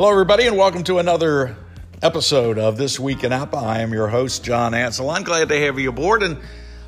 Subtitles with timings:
[0.00, 1.54] Hello, everybody, and welcome to another
[2.02, 3.62] episode of This Week in APBA.
[3.62, 5.10] I am your host, John Ansel.
[5.10, 6.38] I'm glad to have you aboard and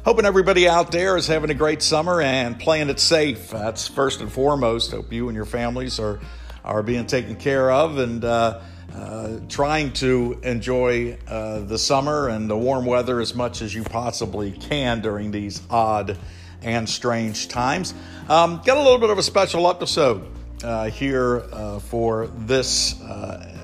[0.03, 3.51] hoping everybody out there is having a great summer and playing it safe.
[3.51, 4.93] That's first and foremost.
[4.93, 6.21] Hope you and your families are,
[6.65, 8.63] are being taken care of and uh,
[8.95, 13.85] uh, trying to enjoy uh, the summer and the warm weather as much as you
[13.85, 16.17] possibly can during these odd
[16.63, 17.93] and strange times.
[18.31, 20.27] Um, got a little bit of a special episode
[20.65, 23.55] uh, here uh, for this uh,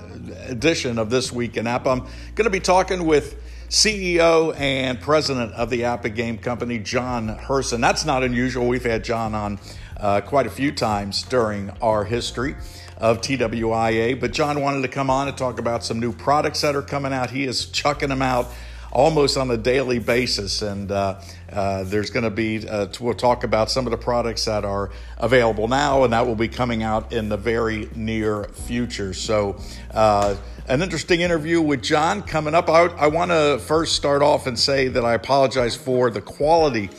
[0.47, 1.87] edition of This Week in APBA.
[1.87, 2.01] I'm
[2.35, 7.81] going to be talking with CEO and president of the APBA Game Company, John Herson.
[7.81, 8.67] That's not unusual.
[8.67, 9.59] We've had John on
[9.97, 12.57] uh, quite a few times during our history
[12.97, 16.75] of TWIA, but John wanted to come on and talk about some new products that
[16.75, 17.31] are coming out.
[17.31, 18.49] He is chucking them out
[18.93, 20.63] almost on a daily basis.
[20.63, 21.21] And uh,
[21.53, 24.91] uh, there's going to be, uh, we'll talk about some of the products that are
[25.17, 29.15] available now, and that will be coming out in the very near future.
[29.15, 29.59] So,
[29.93, 30.37] uh,
[30.69, 32.69] an interesting interview with John coming up.
[32.69, 36.91] I, I want to first start off and say that I apologize for the quality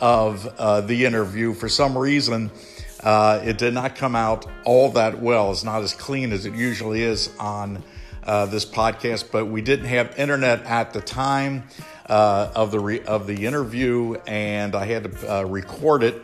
[0.00, 1.54] of uh, the interview.
[1.54, 2.50] For some reason,
[3.04, 5.52] uh, it did not come out all that well.
[5.52, 7.84] It's not as clean as it usually is on
[8.26, 11.68] this podcast, but we didn't have internet at the time
[12.12, 16.20] uh, of the re- of the interview, and I had to uh, record it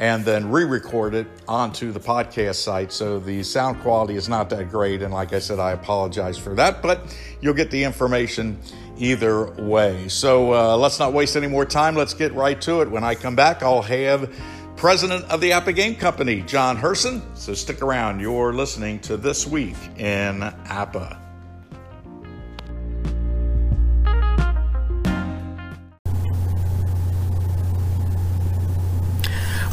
[0.00, 2.92] and then re-record it onto the podcast site.
[2.92, 6.54] So the sound quality is not that great, and like I said, I apologize for
[6.56, 6.82] that.
[6.82, 8.58] But you'll get the information
[8.96, 10.08] either way.
[10.08, 11.94] So uh, let's not waste any more time.
[11.94, 12.90] Let's get right to it.
[12.90, 14.32] When I come back, I'll have
[14.76, 17.22] president of the APBA Game Company, John Herson.
[17.34, 18.18] So stick around.
[18.18, 21.27] You're listening to This Week in APBA.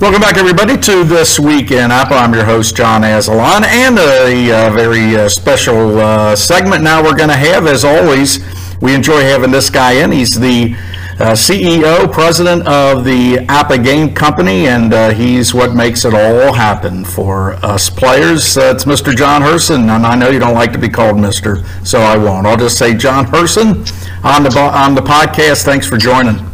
[0.01, 2.21] Welcome back, everybody, to This Week in APBA.
[2.21, 7.16] I'm your host, John Azalan, and a, a very uh, special uh, segment now we're
[7.16, 8.39] going to have, as always.
[8.81, 10.11] We enjoy having this guy in.
[10.11, 10.73] He's the
[11.17, 16.51] uh, CEO, president of the APBA Game Company, and uh, he's what makes it all
[16.51, 18.57] happen for us players.
[18.57, 19.16] Uh, it's Mr.
[19.16, 22.45] John Herson, and I know you don't like to be called Mr., so I won't.
[22.45, 23.89] I'll just say John Herson
[24.25, 25.63] on the, on the podcast.
[25.63, 26.51] Thanks for joining.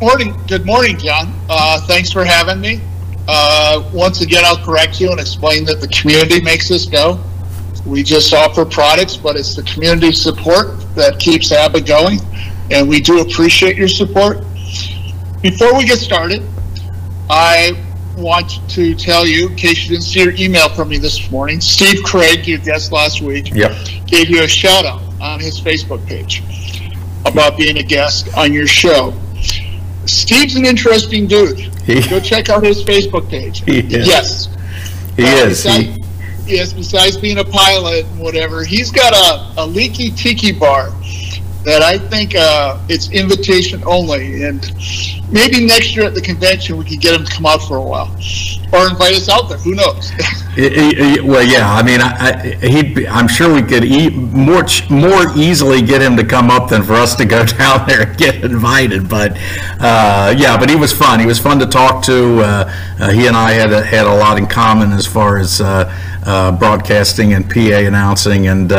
[0.00, 0.38] Morning.
[0.46, 1.32] Good morning, John.
[1.48, 2.82] Uh, thanks for having me.
[3.26, 7.18] Uh, once again, I'll correct you and explain that the community makes this go.
[7.86, 12.20] We just offer products, but it's the community support that keeps APBA going,
[12.70, 14.40] and we do appreciate your support.
[15.40, 16.42] Before we get started,
[17.30, 17.82] I
[18.18, 21.58] want to tell you, in case you didn't see your email from me this morning,
[21.58, 23.74] Steve Craig, your guest last week, yep.
[24.06, 26.42] gave you a shout out on his Facebook page
[27.24, 29.14] about being a guest on your show.
[30.06, 31.58] Steve's an interesting dude.
[31.58, 33.62] He, Go check out his Facebook page.
[33.66, 34.46] Yes.
[35.16, 35.64] He uh, is.
[35.64, 35.84] Besides,
[36.46, 40.90] he, yes, besides being a pilot and whatever, he's got a, a leaky tiki bar
[41.66, 44.44] that I think uh, it's invitation only.
[44.44, 44.62] And
[45.32, 47.82] maybe next year at the convention we can get him to come out for a
[47.82, 48.08] while,
[48.72, 49.58] or invite us out there.
[49.58, 50.12] Who knows?
[50.56, 51.74] well, yeah.
[51.74, 53.06] I mean, I, he'd.
[53.06, 56.94] I'm sure we could e- more more easily get him to come up than for
[56.94, 59.08] us to go down there and get invited.
[59.08, 59.32] But
[59.80, 61.18] uh, yeah, but he was fun.
[61.18, 62.40] He was fun to talk to.
[62.40, 65.60] Uh, uh he and I had a, had a lot in common as far as
[65.60, 65.92] uh,
[66.24, 68.70] uh, broadcasting and PA announcing and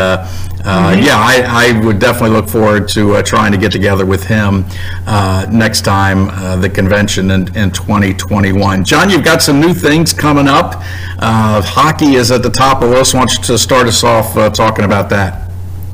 [0.63, 1.03] uh, mm-hmm.
[1.03, 4.65] yeah, I, I, would definitely look forward to uh, trying to get together with him
[5.05, 8.83] uh, next time uh, the convention in, in 2021.
[8.83, 10.75] John, you've got some new things coming up.
[11.19, 13.13] Uh, hockey is at the top of the list.
[13.13, 15.51] Why don't you to start us off talking about that?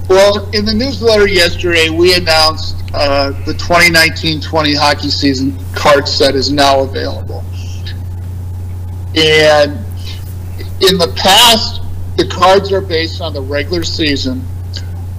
[0.07, 6.81] Well, in the newsletter yesterday, we announced the 2019-20 hockey season card set is now
[6.81, 7.43] available.
[9.15, 9.77] And
[10.81, 11.82] in the past,
[12.17, 14.43] the cards are based on the regular season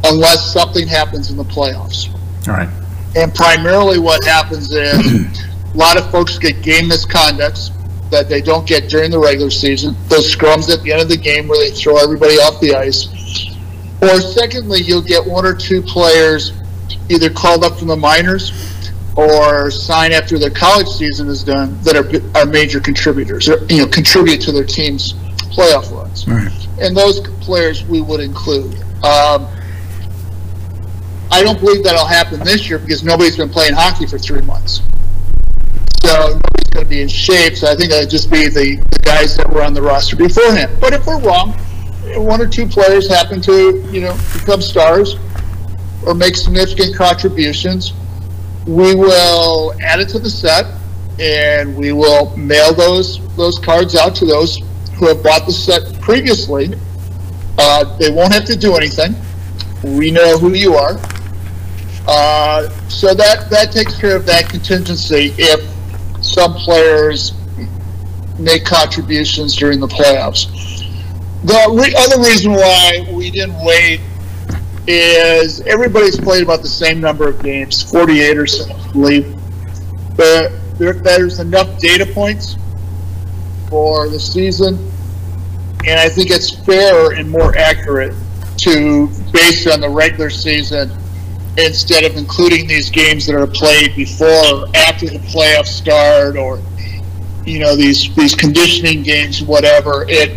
[0.04, 2.12] unless something happens in the playoffs.
[2.48, 2.68] All right.
[3.16, 5.42] And primarily what happens is
[5.74, 7.70] a lot of folks get game misconducts
[8.10, 11.16] that they don't get during the regular season, those scrums at the end of the
[11.16, 13.08] game where they throw everybody off the ice.
[14.02, 16.52] Or secondly, you'll get one or two players
[17.08, 18.52] either called up from the minors
[19.16, 23.78] or sign after their college season is done that are, are major contributors, or, you
[23.78, 25.14] know, contribute to their team's
[25.54, 26.26] playoff runs.
[26.26, 26.68] Right.
[26.80, 28.74] And those players we would include.
[29.04, 29.48] Um,
[31.30, 34.82] I don't believe that'll happen this year because nobody's been playing hockey for three months.
[36.02, 37.56] So nobody's going to be in shape.
[37.56, 40.76] So I think it'll just be the, the guys that were on the roster beforehand.
[40.80, 41.52] But if we're wrong,
[42.16, 45.16] one or two players happen to, you know, become stars
[46.06, 47.94] or make significant contributions,
[48.66, 50.66] we will add it to the set
[51.18, 54.60] and we will mail those those cards out to those
[54.96, 56.74] who have bought the set previously
[57.56, 59.14] Uh, they won't have to do anything.
[59.84, 60.98] We know who you are.
[62.08, 65.60] Uh, so that, that takes care of that contingency if
[66.20, 67.32] some players
[68.38, 70.50] make contributions during the playoffs.
[71.44, 74.00] The re- other reason why we didn't wait
[74.86, 79.36] is everybody's played about the same number of games, 48 or so, I believe.
[80.16, 82.56] But there, there's enough data points
[83.74, 84.78] for the season,
[85.84, 88.14] and I think it's fairer and more accurate
[88.58, 90.92] to base it on the regular season
[91.58, 96.62] instead of including these games that are played before or after the playoffs start or
[97.44, 100.30] you know these these conditioning games whatever it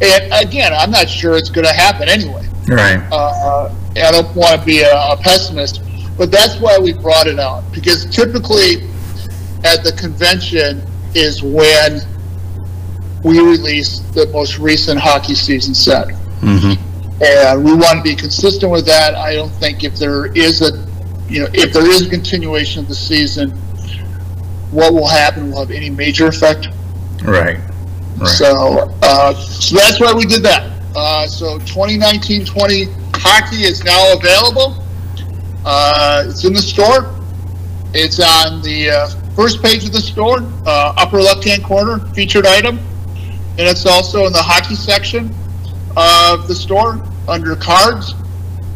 [0.00, 2.48] and again i'm not sure it's going to happen anyway.
[2.66, 3.06] Right.
[3.12, 5.82] Uh, i don't want to be a, a pessimist
[6.16, 8.88] but that's why we brought it out because typically
[9.62, 10.82] at the convention
[11.14, 12.00] is when
[13.24, 16.08] we release the most recent hockey season set
[17.22, 19.14] and we want to be consistent with that.
[19.14, 20.86] I don't think if there is a,
[21.28, 23.50] you know, if there is a continuation of the season,
[24.70, 26.68] what will happen will have any major effect.
[27.22, 27.58] right
[28.16, 30.70] right So, uh, so that's why we did that.
[30.94, 34.84] Uh, so 2019-20 hockey is now available.
[35.64, 37.14] Uh, it's in the store.
[37.94, 42.78] It's on the uh, first page of the store, uh, upper left-hand corner, featured item,
[43.56, 45.32] and it's also in the hockey section
[45.96, 48.14] of the store under cards.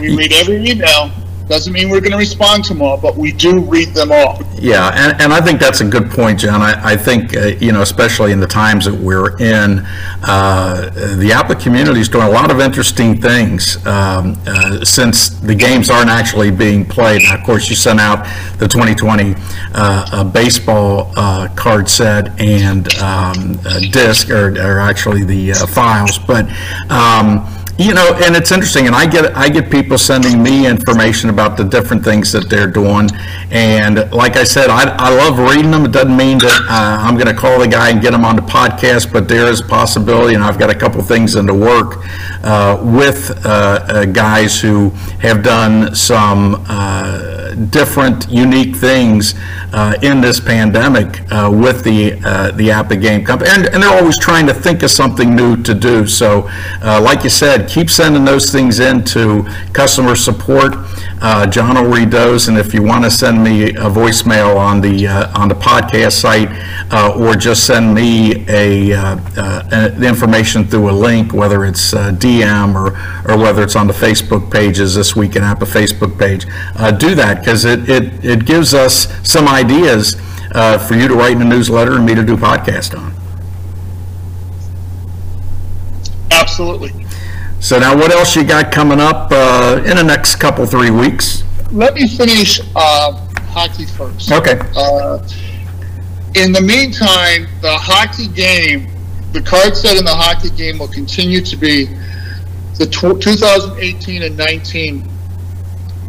[0.00, 1.10] We read every email.
[1.46, 4.40] Doesn't mean we're going to respond to them all, but we do read them all.
[4.54, 6.62] Yeah, and, and I think that's a good point, John.
[6.62, 9.84] I, I think, uh, you know, especially in the times that we're in,
[10.22, 15.54] uh, the APBA community is doing a lot of interesting things um, uh, since the
[15.54, 17.20] games aren't actually being played.
[17.30, 18.24] Of course, you sent out
[18.58, 19.34] the 2020
[19.74, 23.52] uh, baseball uh, card set and um,
[23.90, 26.46] disc, or, or actually the uh, files, but.
[26.90, 31.28] Um, you know, and it's interesting, and I get I get people sending me information
[31.28, 33.08] about the different things that they're doing,
[33.50, 35.84] and like I said, I, I love reading them.
[35.84, 38.36] It doesn't mean that uh, I'm going to call the guy and get him on
[38.36, 41.98] the podcast, but there is possibility, and I've got a couple things in the work
[42.44, 43.48] uh, with uh,
[43.88, 44.90] uh, guys who
[45.20, 49.34] have done some uh, different, unique things
[49.72, 52.10] uh, in this pandemic with the
[52.54, 55.74] the APBA Game Company, and, and they're always trying to think of something new to
[55.74, 56.06] do.
[56.06, 56.48] So,
[56.82, 59.42] like you said, keep sending those things into
[59.72, 60.74] customer support.
[61.20, 64.80] Uh, John will read those, and if you want to send me a voicemail on
[64.80, 66.48] the uh, on the podcast site,
[66.92, 71.94] uh, or just send me a uh, uh, the information through a link, whether it's
[71.94, 72.88] uh, DM or
[73.30, 76.44] or whether it's on the Facebook pages this week in a Facebook page,
[76.98, 80.14] do that because it, it it gives us some ideas
[80.86, 83.14] for you to write in a newsletter and me to do podcast on.
[86.30, 87.03] Absolutely.
[87.64, 91.44] So now, what else you got coming up uh, in the next couple three weeks?
[91.72, 93.12] Let me finish uh,
[93.48, 94.30] hockey first.
[94.30, 94.60] Okay.
[94.76, 95.26] Uh,
[96.34, 98.92] in the meantime, the hockey game,
[99.32, 101.86] the card set in the hockey game will continue to be
[102.76, 105.08] the tw 2018 and 19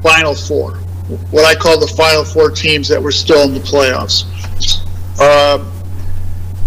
[0.03, 0.73] Final Four,
[1.31, 4.25] what I call the Final Four teams that were still in the playoffs.
[5.21, 5.71] Um,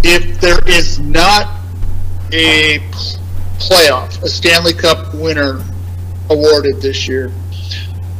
[0.03, 1.61] if there is not
[2.33, 2.79] a
[3.59, 5.63] playoff, a Stanley Cup winner
[6.31, 7.33] awarded this year,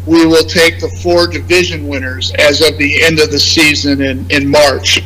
[0.07, 4.31] we will take the four division winners as of the end of the season in,
[4.31, 5.03] in March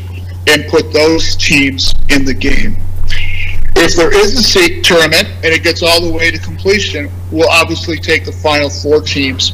[0.48, 2.76] and put those teams in the game.
[3.74, 7.48] If there is a seat tournament and it gets all the way to completion, we'll
[7.48, 9.52] obviously take the final four teams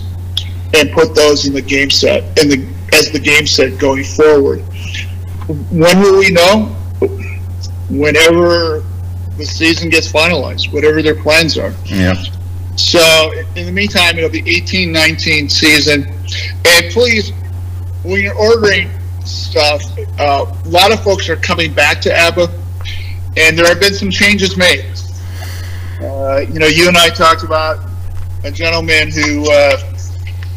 [0.74, 4.60] and put those in the game set in the as the game set going forward.
[5.70, 6.74] When will we know?
[7.88, 8.84] Whenever
[9.38, 11.72] the season gets finalized, whatever their plans are.
[11.86, 12.14] Yeah.
[12.76, 16.12] So in the meantime, it'll be 18-19 season.
[16.66, 17.32] And please,
[18.02, 18.90] when you're ordering
[19.24, 19.82] stuff,
[20.18, 22.52] uh, a lot of folks are coming back to APBA,
[23.36, 24.84] and there have been some changes made.
[26.00, 27.84] Uh, you know, you and I talked about
[28.44, 29.76] a gentleman who uh,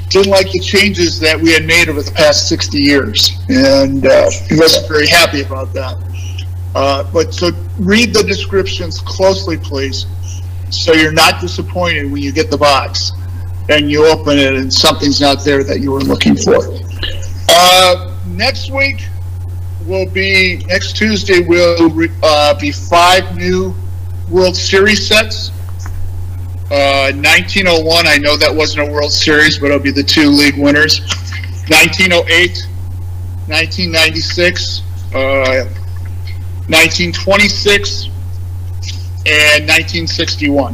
[0.10, 4.30] didn't like the changes that we had made over the past 60 years, and uh,
[4.48, 5.98] he wasn't very happy about that.
[6.74, 10.06] Uh, but so read the descriptions closely, please,
[10.70, 13.12] so you're not disappointed when you get the box
[13.70, 16.58] and you open it and something's not there that you were looking for.
[17.50, 19.06] Uh, next week
[19.86, 21.92] will be next Tuesday will
[22.24, 23.74] uh, be five new
[24.30, 25.50] World Series sets.
[26.72, 30.58] Uh, 1901, I know that wasn't a World Series, but it'll be the two league
[30.58, 31.01] winners.
[31.68, 32.66] 1908,
[33.48, 34.82] 1996,
[35.13, 35.66] uh,
[36.72, 38.06] 1926,
[39.25, 40.74] and 1961.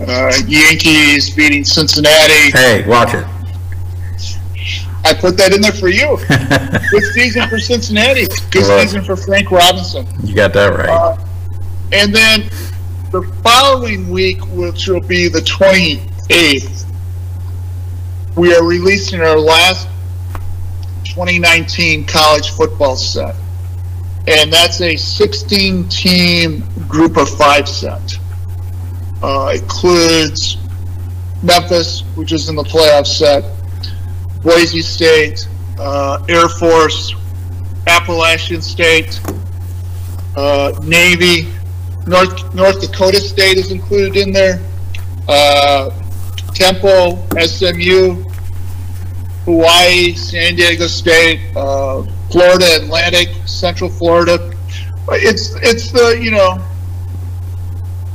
[0.00, 2.50] Uh, Yankees beating Cincinnati.
[2.52, 3.24] Hey, watch it.
[5.04, 6.16] I put that in there for you.
[6.90, 8.26] Good season for Cincinnati.
[8.50, 8.82] Good Right.
[8.82, 10.06] season for Frank Robinson.
[10.24, 10.88] You got that right.
[10.88, 11.16] Uh,
[11.92, 12.48] and then
[13.12, 16.86] the following week, which will be the 28th,
[18.36, 19.88] we are releasing our last
[21.04, 23.36] 2019 college football set.
[24.26, 28.18] And that's a 16 team group of five set.
[29.22, 30.58] Uh, includes
[31.42, 33.44] Memphis, which is in the playoff set,
[34.42, 35.46] Boise State,
[35.78, 37.14] uh, Air Force,
[37.86, 39.20] Appalachian State,
[40.36, 41.48] uh, Navy,
[42.06, 44.60] North North Dakota State is included in there.
[45.28, 45.90] Uh,
[46.54, 48.24] Temple, SMU,
[49.44, 52.02] Hawaii, San Diego State, uh,
[52.34, 54.52] Florida Atlantic, Central Florida.
[55.10, 56.58] It's it's the you know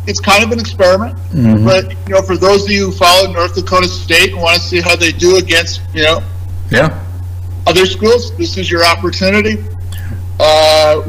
[0.07, 1.63] it's kind of an experiment, Mhm.
[1.63, 4.61] but you know for those of you who follow North Dakota State and want to
[4.61, 6.21] see how they do against you know
[6.69, 6.89] Yeah.
[7.65, 9.63] other schools, this is your opportunity.
[10.38, 11.01] Uh,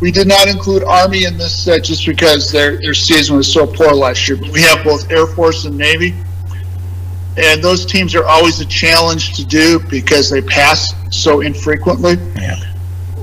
[0.00, 3.66] we did not include Army in this set just because their, their season was so
[3.66, 4.36] poor last year.
[4.36, 6.14] But we have both Air Force and Navy.
[7.36, 12.14] And those teams are always a challenge to do because they pass so infrequently.
[12.36, 12.56] Yeah.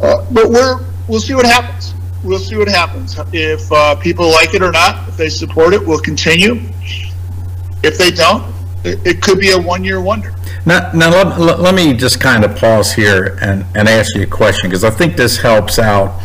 [0.01, 1.93] Uh, but we're, we'll see what happens.
[2.23, 3.15] We'll see what happens.
[3.33, 6.61] If uh, people like it or not, if they support it, we'll continue.
[7.83, 8.43] If they don't,
[8.83, 10.33] it, it could be a one year wonder.
[10.65, 14.23] Now, now let, let- let me just kind of pause here and, and ask you
[14.23, 16.19] a question, because I think this helps out,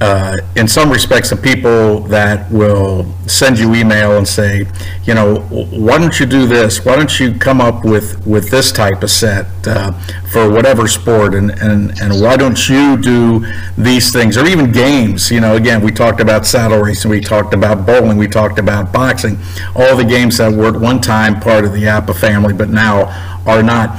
[0.00, 4.66] uh, in some respects, the people that will send you email and say,
[5.04, 6.84] you know, why don't you do this?
[6.86, 9.92] Why don't you come up with, with this type of set uh,
[10.32, 11.34] for whatever sport?
[11.34, 14.38] And, and, and why don't you do these things?
[14.38, 18.16] Or even games, you know, again, we talked about saddle racing, we talked about bowling,
[18.16, 19.38] we talked about boxing,
[19.76, 23.40] all the games that were at one time part of the APBA family, but now
[23.46, 23.98] are not.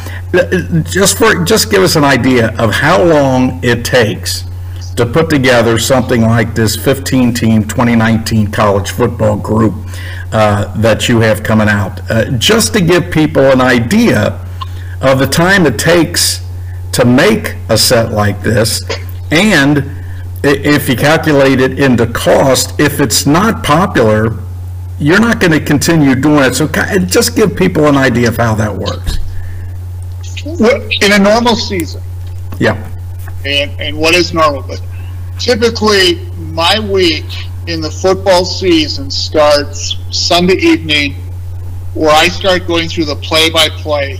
[0.83, 4.45] Just for, just give us an idea of how long it takes
[5.01, 9.73] to put together something like this 15-team 2019 college football group
[10.31, 11.99] uh, that you have coming out.
[12.11, 14.45] Uh, Just to give people an idea
[15.01, 16.45] of the time it takes
[16.91, 18.83] to make a set like this,
[19.31, 19.89] and
[20.43, 24.37] if you calculate it into cost, if it's not popular,
[24.99, 26.53] you're not going to continue doing it.
[26.53, 26.67] So
[27.07, 29.17] just give people an idea of how that works.
[30.45, 32.03] In a normal season,
[32.59, 32.77] Yeah,
[33.45, 34.61] and, and what is normal.
[34.61, 34.81] But
[35.39, 37.25] typically, my week
[37.67, 41.13] in the football season starts Sunday evening,
[41.93, 44.19] where I start going through the play-by-play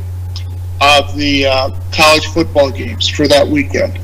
[0.82, 4.00] of the uh, college football games for that weekend.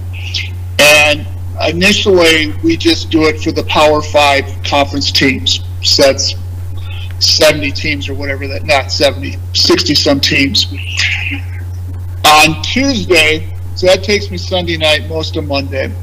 [0.79, 1.27] And
[1.67, 5.61] initially, we just do it for the Power Five conference teams.
[5.83, 6.35] So that's
[7.19, 10.67] 70 teams or whatever that, not 70, 60 some teams.
[12.25, 15.93] On Tuesday, so that takes me Sunday night, most of Monday.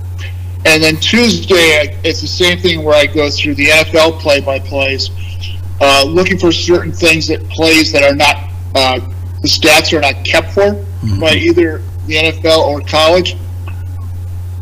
[0.64, 4.60] And then Tuesday, it's the same thing where I go through the NFL play by
[4.60, 5.10] plays,
[5.80, 8.36] uh, looking for certain things that plays that are not,
[8.76, 9.00] uh,
[9.40, 10.74] the stats are not kept for
[11.18, 13.36] by either the NFL or college.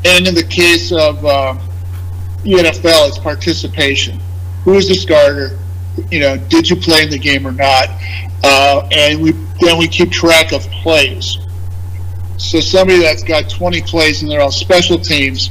[0.06, 1.52] And in the case of uh,
[2.44, 4.18] the NFL, it's participation.
[4.64, 5.58] Who is the starter?
[6.10, 7.88] You know, did you play in the game or not?
[8.42, 11.36] Uh, and we then we keep track of plays.
[12.42, 15.50] So somebody that's got 20 plays and they're all special teams,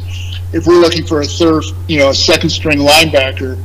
[0.54, 3.58] if we're looking for a third, you know, a second string linebacker,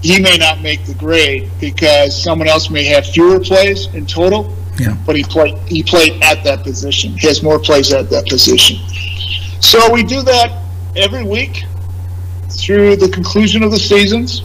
[0.00, 4.56] he may not make the grade because someone else may have fewer plays in total,
[4.78, 4.96] yeah.
[5.04, 7.18] but he played he played at that position.
[7.18, 8.78] He has more plays at that position.
[9.60, 10.62] So we do that
[10.96, 11.64] every week
[12.48, 14.42] through the conclusion of the seasons.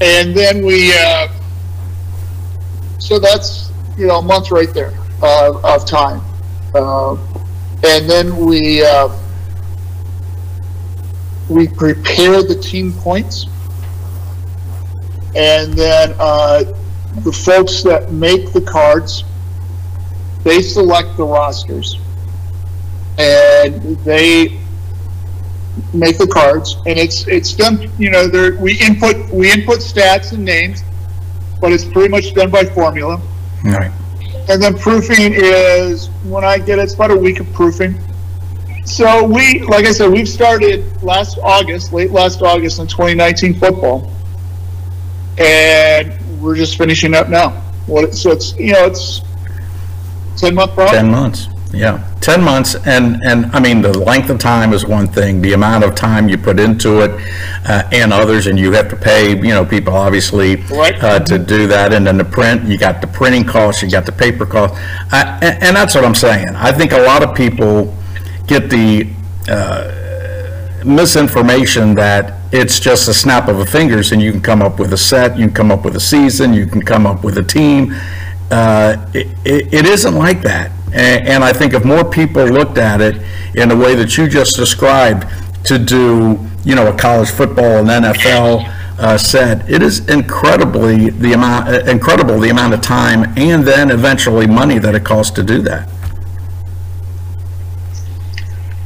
[0.00, 1.28] and then we, uh,
[2.98, 6.22] so that's you know a month right there uh, of time,
[6.74, 7.14] uh,
[7.84, 9.08] and then we uh,
[11.48, 13.46] we prepare the team points,
[15.34, 16.64] and then uh,
[17.24, 19.24] the folks that make the cards,
[20.44, 21.98] they select the rosters,
[23.18, 24.60] and they
[25.92, 27.90] make the cards, and it's it's done.
[27.98, 30.82] You know, we input we input stats and names,
[31.60, 33.20] but it's pretty much done by formula.
[33.64, 33.90] Right.
[34.48, 37.98] And then proofing is when I get it, it's about a week of proofing.
[38.84, 44.10] So we, like I said, we've started last August, late last August in 2019 football,
[45.38, 47.50] and we're just finishing up now.
[47.86, 48.14] What?
[48.14, 49.20] So it's you know it's
[50.36, 50.74] ten month.
[50.74, 52.06] 10 months, yeah.
[52.20, 55.84] 10 months, and, and, I mean, the length of time is one thing, the amount
[55.84, 57.10] of time you put into it,
[57.66, 61.02] uh, and others, and you have to pay, you know, people obviously Right.
[61.02, 64.04] uh, to do that, and then the print, you got the printing costs, you got
[64.04, 64.74] the paper cost,
[65.12, 66.48] I- and, and that's what I'm saying.
[66.56, 67.94] I think a lot of people
[68.46, 69.08] get the
[69.48, 69.90] uh,
[70.84, 74.92] misinformation that it's just a snap of the fingers and you can come up with
[74.92, 77.42] a set, you can come up with a season, you can come up with a
[77.42, 77.94] team.
[78.50, 80.70] Uh, It it- it isn't like that.
[80.92, 83.16] A- And I think if more people looked at it
[83.54, 85.26] in the way that you just described,
[85.64, 88.66] to do, you know, a college football and NFL
[88.98, 93.90] uh, set, it is incredibly the amount, uh, incredible the amount of time and then
[93.90, 95.88] eventually money that it costs to do that.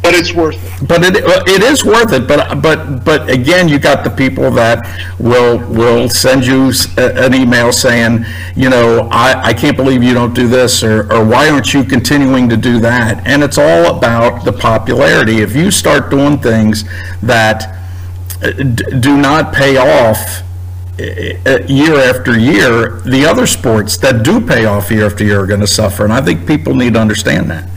[0.04, 0.86] But it's worth it.
[0.86, 1.16] But it,
[1.48, 4.86] it is worth it, but, but, but again, you got the people that
[5.18, 10.34] will, will send you an email saying, you know, I, I can't believe you don't
[10.34, 13.26] do this, or, or why aren't you continuing to do that?
[13.26, 15.38] And it's all about the popularity.
[15.38, 16.84] If you start doing things
[17.22, 17.74] that
[18.42, 20.42] uh, do not pay off
[21.00, 25.40] uh, uh, year after year, the other sports that do pay off year after year
[25.40, 27.70] are going to suffer, and I think people need to understand that.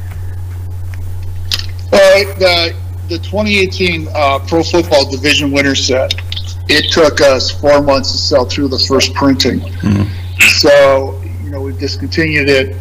[2.17, 2.75] Uh, the
[3.09, 6.13] the 2018 uh, Pro Football Division winner set.
[6.69, 9.61] It took us four months to sell through the first printing.
[10.59, 12.75] So you know we've discontinued it.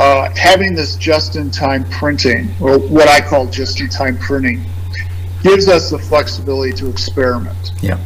[0.00, 4.64] Uh, having this just-in-time printing, or what I call just-in-time printing,
[5.42, 7.72] gives us the flexibility to experiment.
[7.80, 7.98] Yeah.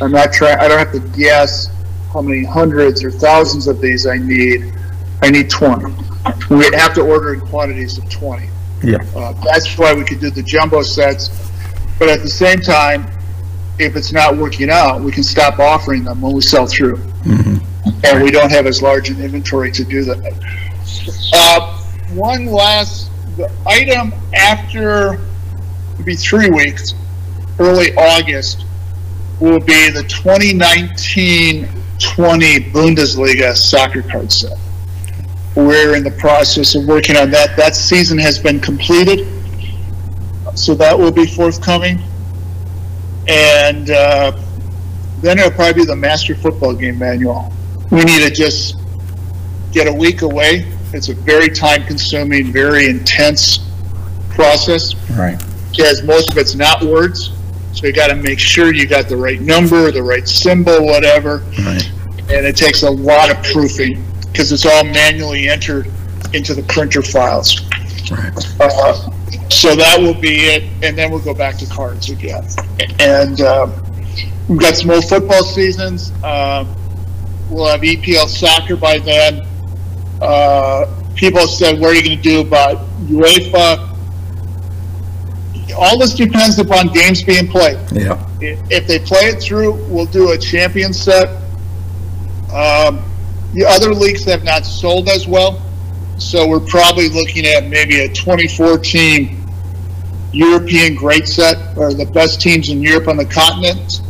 [0.00, 0.58] I'm not trying.
[0.58, 1.68] I don't have to guess
[2.12, 4.72] how many hundreds or thousands of these I need.
[5.22, 5.94] I need 20.
[6.50, 8.48] We have to order in quantities of 20.
[8.84, 8.98] Yeah.
[9.16, 11.30] Uh, that's why we could do the jumbo sets.
[11.98, 13.06] But at the same time,
[13.78, 16.96] if it's not working out, we can stop offering them when we sell through.
[18.04, 20.34] And we don't have as large an inventory to do that.
[21.32, 21.78] Uh,
[22.12, 25.18] one last the item after
[26.04, 26.94] be three weeks,
[27.58, 28.64] early August,
[29.40, 31.66] will be the 2019-20
[32.72, 34.58] Bundesliga soccer card set.
[35.56, 37.56] We're in the process of working on that.
[37.56, 39.26] That season has been completed,
[40.54, 42.00] so that will be forthcoming.
[43.28, 44.32] And uh,
[45.20, 47.52] then it'll probably be the Master Football Game Manual.
[47.90, 48.76] We need to just
[49.72, 50.66] get a week away.
[50.92, 53.58] It's a very time-consuming, very intense
[54.30, 55.40] process Right.
[55.70, 57.30] because most of it's not words.
[57.72, 61.38] So you got to make sure you got the right number, the right symbol, whatever
[61.64, 61.88] Right.
[62.18, 65.88] and it takes a lot of proofing because it's all manually entered
[66.32, 67.60] into the printer files.
[68.10, 68.60] Right.
[68.60, 69.10] Uh,
[69.48, 72.44] so that will be it, and then we'll go back to cards again.
[72.98, 73.68] And uh,
[74.48, 76.10] we've got some old football seasons.
[76.24, 76.64] Uh,
[77.48, 79.46] we'll have EPL soccer by then.
[80.20, 83.92] Uh, people said, "What are you going to do about UEFA?"
[85.78, 88.22] All this depends upon games being played Yeah.
[88.40, 91.28] if they play it through, we'll do a champion set.
[92.52, 93.02] Um,
[93.54, 95.60] the other leagues have not sold as well,
[96.18, 99.44] so we're probably looking at maybe a 24 team
[100.32, 104.02] European great set, or the best teams in Europe on the continent.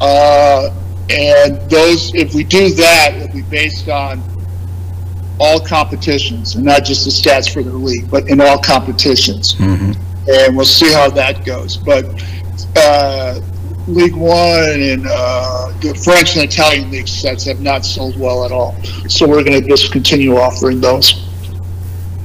[0.00, 0.70] Uh,
[1.10, 4.22] and those, if we do that, it'll be based on
[5.40, 9.56] all competitions, and not just the stats for their league, but in all competitions
[10.28, 11.76] and we'll see how that goes.
[11.76, 12.04] But
[12.76, 13.40] uh,
[13.88, 18.52] League One and uh, the French and Italian league sets have not sold well at
[18.52, 21.26] all, so we're going to just continue offering those.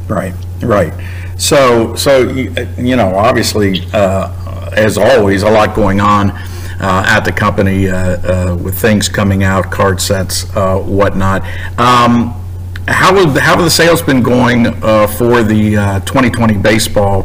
[0.08, 0.94] Right, right.
[1.38, 7.32] So, so, you know, obviously, uh, as always, a lot going on uh, at the
[7.32, 11.42] company uh, uh, with things coming out, card sets, uh, whatnot.
[11.80, 12.40] Um,
[12.88, 17.24] How have, how have the sales been going for the uh, 2020 baseball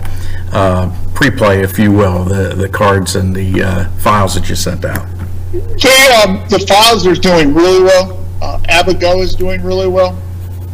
[1.18, 5.04] pre-play, if you will, the, the cards and the uh, files that you sent out?
[5.52, 8.24] Okay, um, the files are doing really well.
[8.40, 10.12] Uh, Abago is doing really well.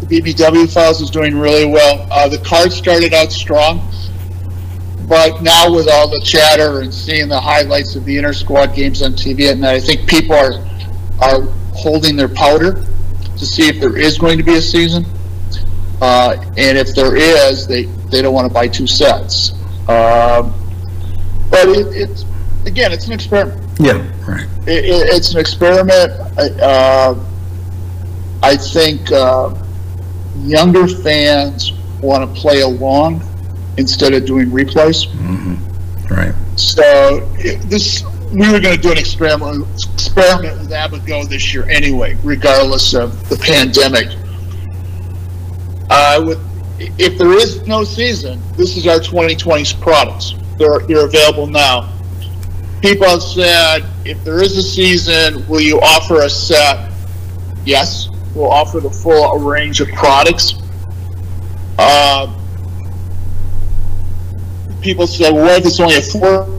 [0.03, 2.07] The BBW files is doing really well.
[2.11, 3.91] Uh, the cards started out strong,
[5.09, 9.01] but now with all the chatter and seeing the highlights of the inter squad games
[9.01, 10.63] on TV at night, I think people are
[11.23, 11.41] are
[11.73, 12.85] holding their powder
[13.39, 15.07] to see if there is going to be a season.
[16.03, 19.53] Uh, and if there is, they, they don't want to buy two sets.
[19.89, 20.55] Um,
[21.51, 22.25] but it, it's
[22.67, 23.61] again, it's an experiment.
[23.79, 24.47] Yeah, right.
[24.67, 26.13] It, it, it's an experiment.
[26.39, 27.15] Uh,
[28.43, 29.55] I think uh,
[30.39, 33.23] younger fans want to play along
[33.79, 35.07] instead of doing replays.
[36.11, 36.35] Right.
[36.59, 37.21] So
[37.67, 42.95] this we were going to do an experiment experiment with Abago this year anyway, regardless
[42.95, 44.09] of the pandemic.
[45.91, 46.39] I with
[46.79, 50.35] if there is no season, this is our 2020 products.
[50.59, 51.91] They're they're available now.
[52.81, 56.93] People have said, if there is a season, will you offer a set?
[57.65, 60.55] Yes, we'll offer the full range of products.
[61.79, 62.33] Uh,
[64.83, 66.55] people said, well, if it's only a four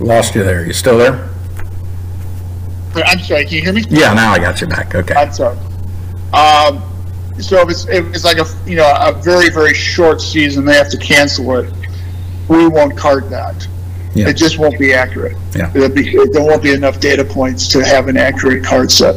[0.00, 0.64] Lost you there.
[0.64, 1.29] You still there?
[3.04, 3.84] I'm sorry, can you hear me?
[3.88, 4.94] Yeah, now I got you back.
[4.94, 5.14] Okay.
[5.14, 5.56] I'm sorry.
[6.32, 6.82] Um,
[7.40, 10.74] so if it's, if it's like a you know a very very short season, they
[10.74, 11.72] have to cancel it.
[12.48, 13.66] We won't card that.
[14.14, 14.28] Yeah.
[14.28, 15.36] It just won't be accurate.
[15.54, 15.70] Yeah.
[15.74, 19.14] It'll be, there won't be enough data points to have an accurate card set.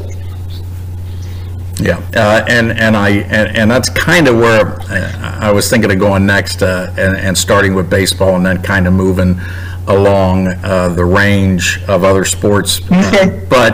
[1.79, 5.91] Yeah, uh, and and I and, and that's kind of where uh, I was thinking
[5.91, 9.39] of going next, uh, and, and starting with baseball, and then kind of moving
[9.87, 12.81] along uh, the range of other sports.
[12.91, 13.45] Okay.
[13.49, 13.73] But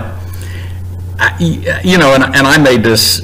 [1.19, 3.21] I, you know, and and I made this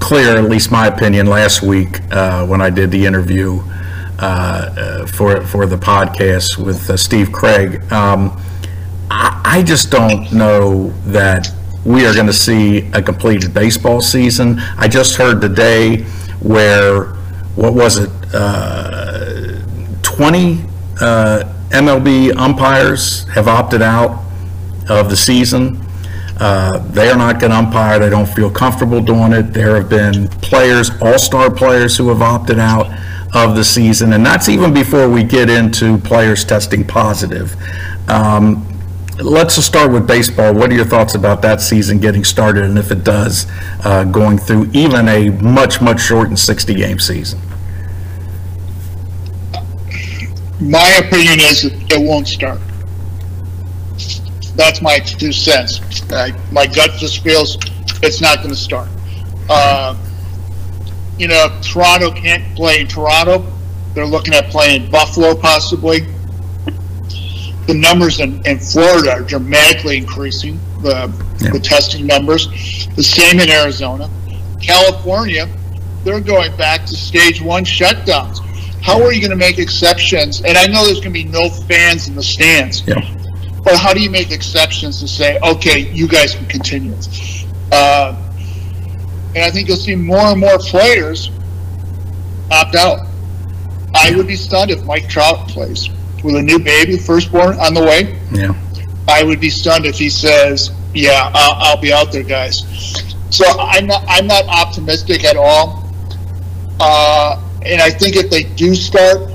[0.00, 3.62] clear, at least my opinion, last week uh, when I did the interview
[4.18, 7.90] uh, uh, for for the podcast with uh, Steve Craig.
[7.92, 8.40] Um,
[9.10, 11.48] I, I just don't know that
[11.84, 14.58] we are going to see a completed baseball season.
[14.78, 16.02] I just heard today
[16.40, 17.06] where,
[17.56, 19.60] what was it, uh,
[20.02, 20.64] 20
[21.00, 24.22] uh, MLB umpires have opted out
[24.88, 25.80] of the season.
[26.38, 29.52] Uh, They are not going to umpire, they don't feel comfortable doing it.
[29.52, 32.86] There have been players, all-star players who have opted out
[33.34, 37.56] of the season, and that's even before we get into players testing positive.
[38.08, 38.68] Um,
[39.20, 40.52] Let's start with baseball.
[40.54, 43.46] What are your thoughts about that season getting started, and if it does,
[43.84, 47.38] uh, going through even a much, much shortened 60-game season?
[50.60, 52.60] My opinion is it won't start.
[54.56, 55.80] That's my two cents.
[56.12, 57.58] I, my gut just feels
[58.02, 58.88] it's not going to start.
[59.48, 59.96] Uh,
[61.18, 63.44] you know, if Toronto can't play in Toronto.
[63.94, 66.00] They're looking at playing Buffalo possibly.
[67.66, 71.50] The numbers in, in Florida are dramatically increasing, the, Yeah.
[71.50, 72.48] the testing numbers.
[72.96, 74.10] The same in Arizona.
[74.60, 75.48] California,
[76.02, 78.40] they're going back to stage one shutdowns.
[78.84, 80.42] How are you going to make exceptions?
[80.42, 82.86] And I know there's going to be no fans in the stands.
[82.86, 83.00] Yeah.
[83.64, 86.94] But how do you make exceptions to say, okay, you guys can continue?
[87.72, 88.14] Uh,
[89.34, 91.30] and I think you'll see more and more players
[92.50, 93.06] opt out.
[93.94, 95.88] I would be stunned if Mike Trout plays
[96.22, 98.20] with a new baby, firstborn, on the way.
[98.32, 98.54] Yeah.
[99.08, 102.64] I would be stunned if he says, "Yeah, I'll, I'll be out there, guys."
[103.30, 105.90] So I'm not I'm not optimistic at all.
[106.80, 109.30] Uh, and I think if they do start,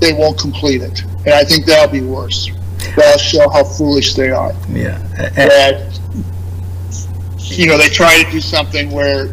[0.00, 2.50] they won't complete it, and I think that'll be worse.
[2.96, 4.52] That'll show how foolish they are.
[4.70, 4.98] Yeah.
[5.34, 5.98] That
[7.38, 9.26] you know they try to do something where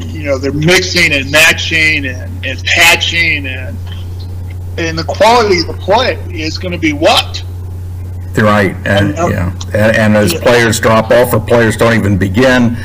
[0.00, 3.76] you know they're mixing and matching and, and patching and
[4.78, 7.42] and the quality of the play is going to be what
[8.42, 10.40] right, and, And, yeah, and, and as Yeah.
[10.40, 12.76] players drop off, or players don't even begin,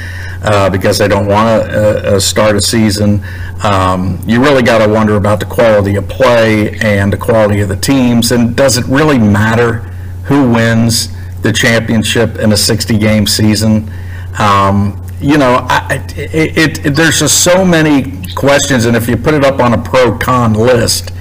[0.43, 3.23] uh, because they don't want to, uh, start a season,
[3.63, 7.69] um, you really got to wonder about the quality of play and the quality of
[7.69, 9.79] the teams, and does it really matter
[10.25, 11.09] who wins
[11.41, 13.91] the championship in a 60-game season?
[14.39, 19.15] Um, you know, I, I- it, it, there's just so many questions, and if you
[19.15, 21.11] put it up on a pro-con list,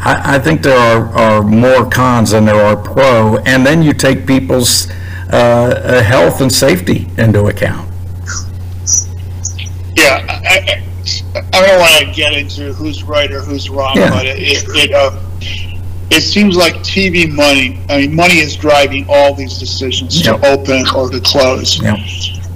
[0.00, 3.92] I, I think there are, are more cons than there are pro, and then you
[3.92, 4.90] take people's
[5.30, 7.91] uh, uh, health and safety into account.
[10.02, 10.82] Yeah, I,
[11.52, 14.10] I, don't want to get into who's right or who's wrong, Yeah.
[14.10, 15.18] but it it, it, uh,
[16.10, 17.80] it seems like TV money.
[17.88, 20.40] I mean, money is driving all these decisions Yep.
[20.40, 21.80] to open or to close.
[21.80, 21.96] Yeah.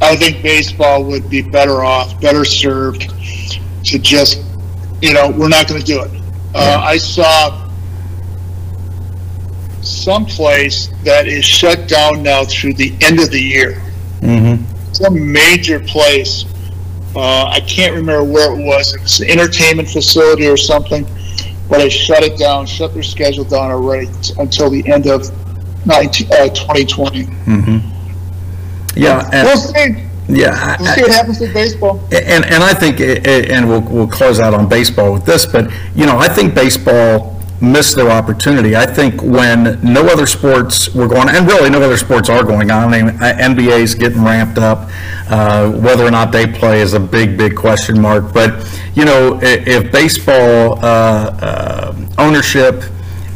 [0.03, 3.11] I think baseball would be better off, better served
[3.85, 4.43] to just
[5.03, 6.11] you know, we're not going to do it.
[6.55, 7.69] Uh, I saw
[9.83, 13.83] some place that is shut down now through the end of the year.
[14.21, 14.93] Mm-hmm.
[14.93, 16.45] Some major place.
[17.17, 18.95] Uh, I can't remember where it was.
[18.95, 21.05] It was an entertainment facility or something,
[21.69, 25.23] but they shut it down, shut their schedule down already t- until the end of
[25.87, 27.27] 19, uh, 2020.
[28.95, 30.05] Yeah, We'll see.
[30.29, 30.77] yeah.
[30.79, 32.01] We'll I- see what happens with baseball.
[32.13, 36.07] And, and I think, and we'll, we'll close out on baseball with this, but, you
[36.07, 38.77] know, I think baseball missed their opportunity.
[38.77, 42.71] I think when no other sports were going, and really no other sports are going
[42.71, 44.91] on, I mean, uh, NBA's getting ramped up,
[45.29, 49.39] uh, whether or not they play is a big, big question mark, but, you know,
[49.43, 52.83] if baseball, uh, uh, ownership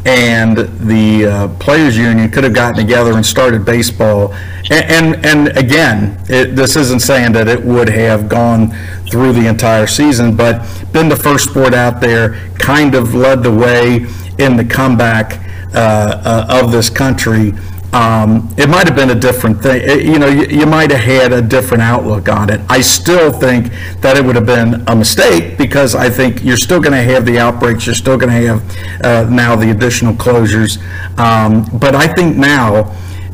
[0.05, 4.33] and the uh, players union could have gotten together and started baseball.
[4.71, 8.71] And, and, and again, it, this isn't saying that it would have gone
[9.09, 13.51] through the entire season, but been the first sport out there, kind of led the
[13.51, 14.07] way
[14.39, 15.39] in the comeback
[15.73, 17.53] uh, uh, of this country.
[17.93, 19.81] Um, it might have been a different thing.
[19.83, 22.61] It- you know, you, you might have had a different outlook on it.
[22.69, 26.79] I still think that it would have been a mistake because I think you're still
[26.79, 27.85] going to have the outbreaks.
[27.85, 30.77] You're still going to have uh, now the additional closures.
[31.19, 32.83] Um, but I think now,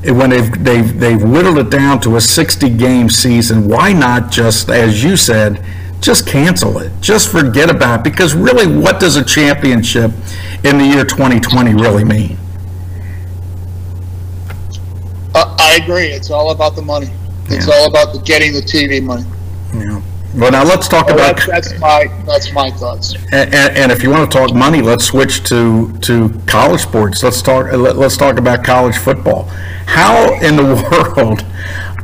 [0.04, 4.70] when they've, they've, they've whittled it down to a 60 game season, why not just,
[4.70, 5.63] as you said,
[6.02, 6.91] just cancel it?
[7.02, 8.04] Just forget about it.
[8.04, 10.12] Because really, what does a championship
[10.63, 12.38] in the year 2020 really mean?
[15.38, 16.08] Uh, I agree.
[16.08, 17.10] It's all about the money.
[17.50, 17.73] It's Yeah.
[17.76, 19.23] all about the getting the TV money.
[19.73, 20.02] Yeah.
[20.36, 23.13] Well, now let's talk Well, about, that's, that's my that's my thoughts.
[23.32, 27.23] and, and if you want to talk money, let's switch to, to college sports.
[27.23, 29.43] Let's talk, let- let's talk about college football.
[29.86, 30.63] How in the
[31.17, 31.45] world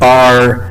[0.02, 0.69] are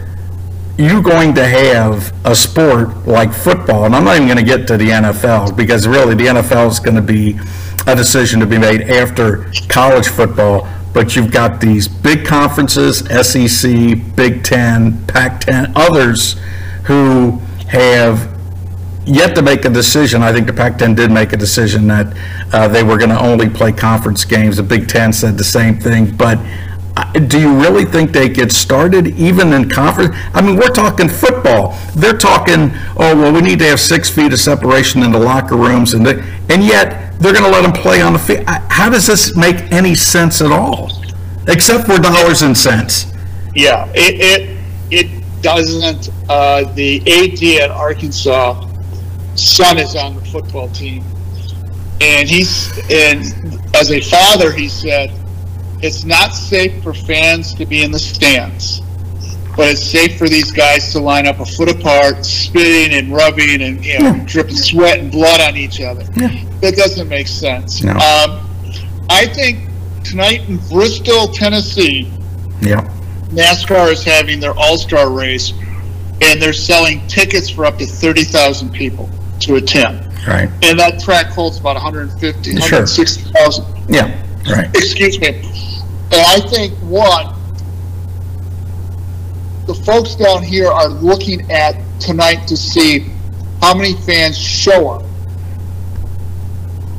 [0.79, 3.85] you going to have a sport like football?
[3.87, 6.81] And I'm not even going to get to the NFL because really the NFL is
[6.81, 7.39] going to be
[7.87, 10.67] a decision to be made after college football.
[10.93, 16.37] But you've got these big conferences, SEC, Big Ten, Pac-10, others
[16.85, 18.33] who have
[19.07, 20.23] yet to make a decision.
[20.23, 22.17] I think the Pac-10 did make a decision that
[22.53, 24.57] uh, they were going to only play conference games.
[24.57, 26.15] The Big Ten said the same thing.
[26.15, 26.39] But
[26.97, 30.15] uh, do you really think they get started even in conference?
[30.35, 31.79] I mean, we're talking football.
[31.97, 35.57] They're talking, oh, well, we need to have six feet of separation in the locker
[35.57, 38.45] rooms, and they, and yet they're going to let them play on the field.
[38.47, 40.91] How does this make any sense at all?
[41.49, 43.13] Except for dollars and cents.
[43.55, 44.59] Yeah, it it,
[44.91, 46.09] it doesn't.
[46.29, 48.67] Uh, the AD at Arkansas,
[49.35, 51.05] son is on the football team,
[52.01, 53.23] and he's and
[53.75, 55.13] as a father, he said
[55.83, 58.81] it's not safe for fans to be in the stands,
[59.57, 63.63] but it's safe for these guys to line up a foot apart, spitting and rubbing
[63.63, 66.05] and you know dripping sweat and blood on each other.
[66.05, 67.83] That doesn't make sense.
[67.83, 67.93] No.
[67.93, 68.49] Um,
[69.11, 69.69] I think
[70.05, 72.11] tonight in Bristol, Tennessee.
[72.61, 72.81] Yeah.
[73.31, 75.53] NASCAR is having their All Star race,
[76.21, 79.09] and they're selling tickets for up to 30,000 people
[79.41, 80.07] to attend.
[80.27, 80.49] Right.
[80.63, 82.61] And that track holds about 150, Sure.
[82.61, 83.65] 160,000.
[83.89, 84.05] Yeah.
[84.49, 84.69] Right.
[84.77, 85.29] Excuse me.
[85.29, 87.35] And I think, one,
[89.67, 93.07] the folks down here are looking at tonight to see
[93.61, 95.03] how many fans show up.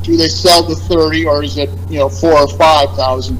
[0.02, 3.38] Do they sell the 30 or is it, you know, four or 5,000?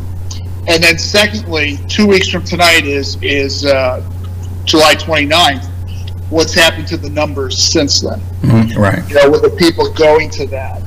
[0.66, 4.02] And then secondly, two weeks from tonight is, is, uh,
[4.64, 5.66] July 29th.
[6.30, 8.20] What's happened to the numbers since then?
[8.42, 9.06] Mhm, Right.
[9.08, 10.80] you know, with the people going to that.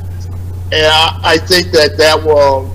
[0.71, 2.69] And I, I think that that will,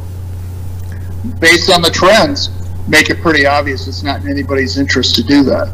[1.40, 2.50] based on the trends,
[2.88, 5.68] make it pretty obvious it's not in anybody's interest to do that.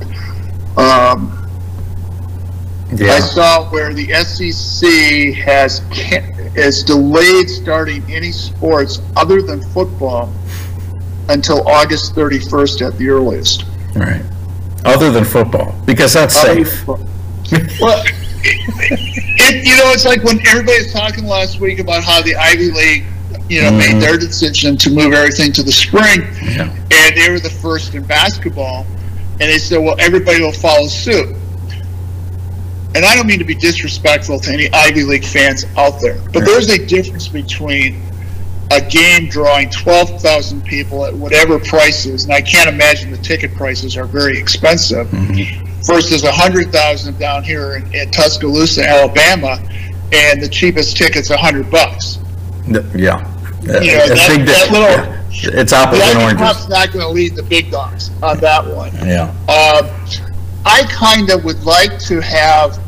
[0.77, 1.35] Um,
[2.93, 5.81] I saw where the SEC has
[6.57, 10.33] has delayed starting any sports other than football
[11.29, 13.65] until August 31st at the earliest.
[13.95, 14.23] Right.
[14.85, 16.87] Other than football, because that's Other safe.
[16.87, 18.03] Well,
[18.43, 22.71] it, you know, it's like when everybody was talking last week about how the Ivy
[22.71, 23.05] League,
[23.49, 24.01] you know, made mm-hmm.
[24.01, 26.75] their decision to move everything to the spring, Yeah.
[26.91, 28.87] and they were the first in basketball,
[29.33, 31.35] and they said, well, everybody will follow suit.
[32.95, 36.45] And I don't mean to be disrespectful to any Ivy League fans out there, but
[36.45, 38.03] there's a difference between
[38.71, 43.97] a game drawing 12,000 people at whatever prices, and I can't imagine the ticket prices
[43.97, 45.65] are very expensive, mm-hmm.
[45.83, 49.59] versus 100,000 down here in, in Tuscaloosa, Alabama,
[50.13, 52.19] and the cheapest ticket's 100 bucks.
[52.67, 52.85] Th-
[53.69, 53.81] Yeah.
[53.81, 55.15] You know, that- big that little-.
[55.31, 56.47] It's apples But and oranges.
[56.47, 58.93] Cup's not going to lead the big dogs on that one.
[59.07, 59.33] Yeah.
[59.47, 59.83] Uh,
[60.65, 62.81] I kind of would like to have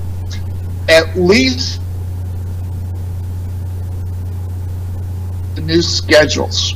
[0.89, 1.81] at least
[5.55, 6.75] the new schedules.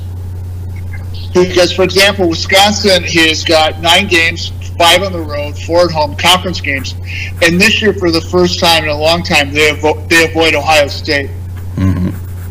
[1.33, 6.15] Because, for example, Wisconsin has got nine games, five on the road, four at home,
[6.17, 6.95] conference games.
[7.43, 10.55] And this year, for the first time in a long time, they, avo- they avoid
[10.55, 11.31] Ohio State.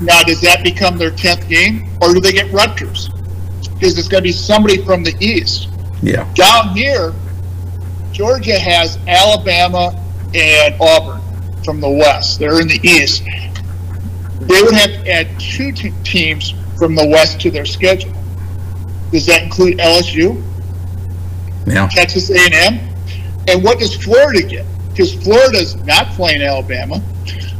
[0.03, 1.89] Now, does that become their 10th game?
[2.01, 3.09] Or do they get Rutgers?
[3.73, 5.69] Because it's going to be somebody from the East.
[6.01, 6.31] Yeah.
[6.33, 7.13] Down here,
[8.11, 9.99] Georgia has Alabama
[10.33, 11.21] and Auburn
[11.63, 12.39] from the West.
[12.39, 13.23] They're in the East.
[14.41, 18.11] They would have to add two te- teams from the West to their schedule.
[19.11, 20.41] Does that include LSU,
[21.65, 21.87] Yeah.
[21.87, 22.79] Texas A&M,
[23.47, 24.65] and what does Florida get?
[24.89, 27.01] Because Florida's not playing Alabama.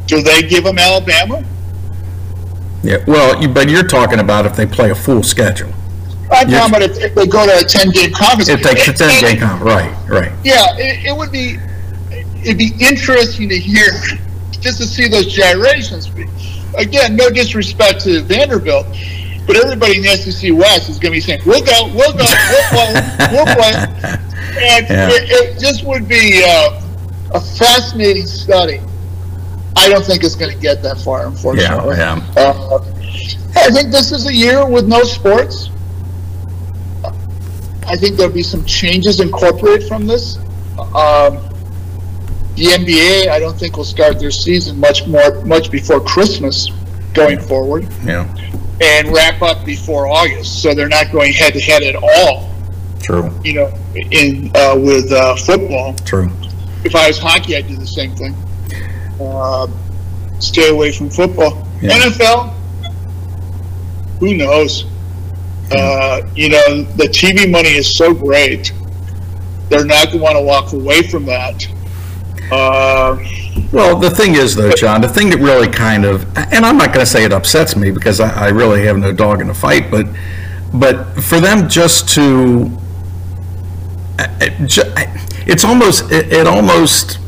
[0.08, 1.44] Do they give them Alabama?
[2.84, 3.04] Yeah.
[3.08, 5.72] Well, you, but you're talking about if they play a full schedule.
[6.32, 6.60] I'm Yes.
[6.70, 8.50] talking about if, if they go to a 10-game conference.
[8.50, 9.62] It takes a 10 game comp.
[9.64, 10.32] Right, right.
[10.44, 11.58] Yeah, it, it would be
[12.44, 13.86] it'd be interesting to hear
[14.60, 16.10] just to see those gyrations.
[16.78, 18.86] Again, no disrespect to Vanderbilt,
[19.46, 22.26] but everybody in the SEC West is going to be saying, "We'll go, we'll go,
[22.26, 22.94] we'll play,
[23.32, 25.10] we'll play," and Yeah.
[25.10, 26.82] it, it just would be uh,
[27.36, 28.82] a fascinating study.
[29.76, 31.98] I don't think it's going to get that far, Yeah, unfortunately.
[31.98, 32.24] yeah.
[32.38, 32.80] Uh,
[33.56, 35.70] I think this is a year with no sports.
[37.86, 40.38] I think there'll be some changes incorporated from this.
[40.96, 41.38] Um,
[42.56, 46.70] the NBA, I don't think will start their season much more much before Christmas
[47.14, 48.28] going forward, Yeah.
[48.82, 50.62] and wrap up before August.
[50.62, 52.50] So they're not going head to head at all.
[53.02, 55.94] True, You know, in uh, with uh, football.
[56.06, 56.32] true.
[56.86, 58.36] If I was hockey, I'd do the same thing.
[59.22, 59.68] Uh,
[60.40, 61.68] stay away from football.
[61.82, 62.00] Yeah.
[62.00, 62.54] NFL,
[64.20, 64.86] who knows?
[65.72, 68.72] Uh, you know, the TV money is so great.
[69.70, 71.66] They're not going to want to walk away from that.
[72.52, 73.18] Uh,
[73.72, 76.88] Well, the thing is, though, John, the thing that really kind of, and I'm not
[76.94, 79.54] going to say it upsets me because I, I really have no dog in the
[79.54, 80.06] fight, but,
[80.74, 82.70] but for them just to,
[84.66, 87.20] ju- I- it's almost, it, it almost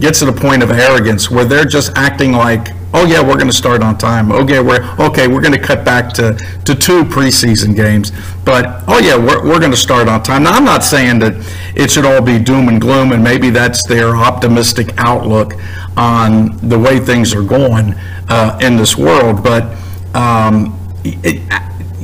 [0.00, 3.48] gets to the point of arrogance where they're just acting like, oh yeah, we're going
[3.48, 4.30] to start on time.
[4.32, 8.12] Okay, we're okay, we're going to cut back to, to two preseason games.
[8.44, 10.44] But oh yeah, we're, we're going to start on time.
[10.44, 11.34] Now I'm not saying that
[11.76, 15.54] it should all be doom and gloom, and maybe that's their optimistic outlook
[15.96, 17.94] on the way things are going
[18.28, 19.42] uh, in this world.
[19.42, 19.76] But
[20.14, 21.42] um, it,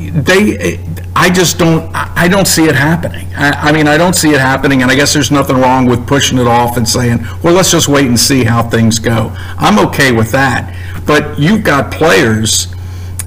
[0.09, 0.79] they,
[1.15, 3.29] I just don't, I don't see it happening.
[3.35, 6.07] I, I mean, I don't see it happening, and I guess there's nothing wrong with
[6.07, 9.33] pushing it off and saying, well, let's just wait and see how things go.
[9.59, 10.75] I'm okay with that.
[11.07, 12.69] But you've got players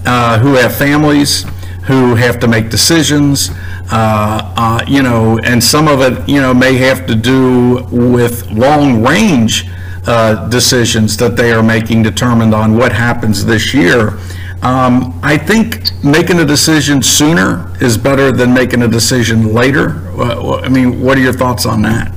[0.06, 1.46] uh, who have families,
[1.86, 3.52] who have to make decisions,
[3.92, 8.50] uh, uh, you know, and some of it, you know, may have to do with
[8.52, 9.70] long-range
[10.08, 14.18] uh, decisions that they are making determined on what happens this year.
[14.64, 20.08] Um, I think making a decision sooner is better than making a decision later.
[20.18, 22.14] I mean, what are your thoughts on that?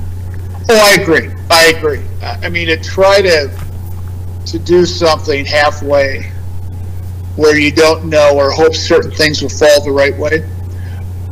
[0.69, 1.29] oh, I agree.
[1.49, 2.03] I agree.
[2.21, 3.51] I mean, to try to
[4.45, 6.23] to do something halfway
[7.35, 10.49] where you don't know or hope certain things will fall the right way,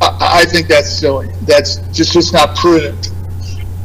[0.01, 1.29] I, I think that's silly.
[1.43, 3.11] That's just just not prudent.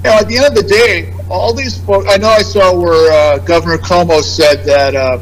[0.04, 2.06] You at the end of the day, all these folks.
[2.08, 5.20] I know I saw where uh, Governor Cuomo said that uh,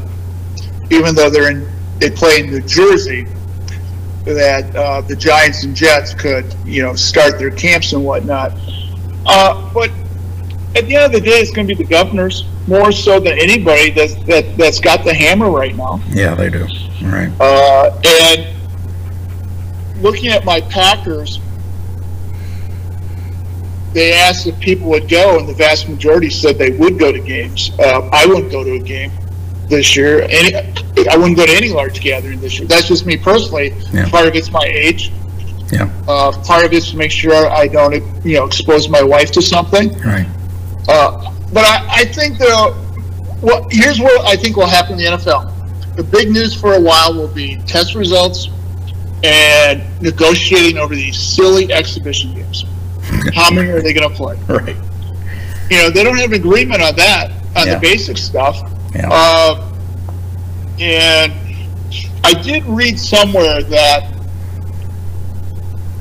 [0.89, 1.67] even though they're in,
[1.99, 3.27] they play in New Jersey,
[4.25, 8.53] that uh, the Giants and Jets could, you know, start their camps and whatnot.
[9.25, 9.91] Uh, but
[10.75, 13.39] at the end of the day, it's going to be the governors more so than
[13.39, 15.99] anybody that's that, that's got the hammer right now.
[16.09, 16.67] Yeah, they do.
[17.03, 17.31] All right.
[17.39, 18.55] Uh, and
[20.01, 21.39] looking at my Packers,
[23.93, 27.19] they asked if people would go, and the vast majority said they would go to
[27.19, 27.71] games.
[27.79, 29.11] Uh, I wouldn't go to a game
[29.69, 30.21] this year.
[30.29, 30.55] Any,
[31.09, 32.67] I wouldn't go to any large gathering this year.
[32.67, 33.73] That's just me personally.
[33.93, 34.09] Yeah.
[34.09, 35.11] Part of it's my age.
[35.71, 37.93] Yeah, Uh, part of it's to make sure I don't,
[38.25, 39.93] you know, expose my wife to something.
[39.99, 40.25] right.
[40.87, 42.75] Uh, but I, I think the
[43.41, 45.95] well, here's what I think will happen in the NFL.
[45.95, 48.49] The big news for a while will be test results
[49.23, 52.65] and negotiating over these silly exhibition games.
[53.35, 54.37] How many are they going to play?
[54.47, 54.75] Right.
[55.69, 57.75] You know, they don't have an agreement on that on Yeah.
[57.75, 58.57] the basic stuff.
[58.95, 59.09] Yeah.
[59.11, 59.71] Uh,
[60.79, 61.33] and
[62.23, 64.11] I did read somewhere that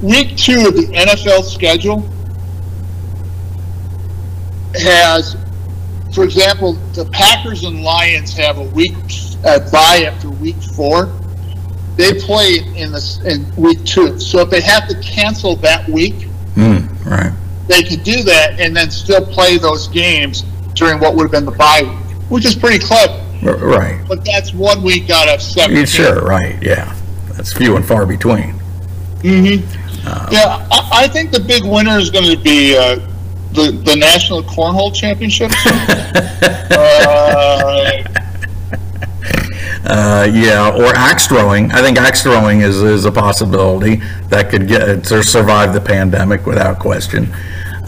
[0.02, 2.00] week two of the NFL schedule
[4.74, 5.36] has,
[6.14, 8.94] for example, the Packers and Lions have a week
[9.44, 11.06] uh, bye after week four.
[11.96, 16.26] They play in this in week two, so if they have to cancel that week,
[16.54, 17.32] Mm, right.
[17.68, 20.42] they could do that and then still play those games
[20.74, 23.24] during what would have been the bye week, which is pretty clever.
[23.42, 24.04] Right.
[24.08, 25.86] but that's one week out of 17.
[25.86, 26.94] Sure, right, yeah.
[27.34, 28.54] That's few and far between.
[30.30, 32.96] Yeah, I, I think the big winner is going to be uh,
[33.52, 35.54] the the national cornhole championships.
[36.72, 38.02] uh,
[39.84, 41.72] Uh, yeah, or axe throwing.
[41.72, 43.96] I think axe throwing is, is a possibility
[44.28, 47.34] that could get to survive the pandemic without question.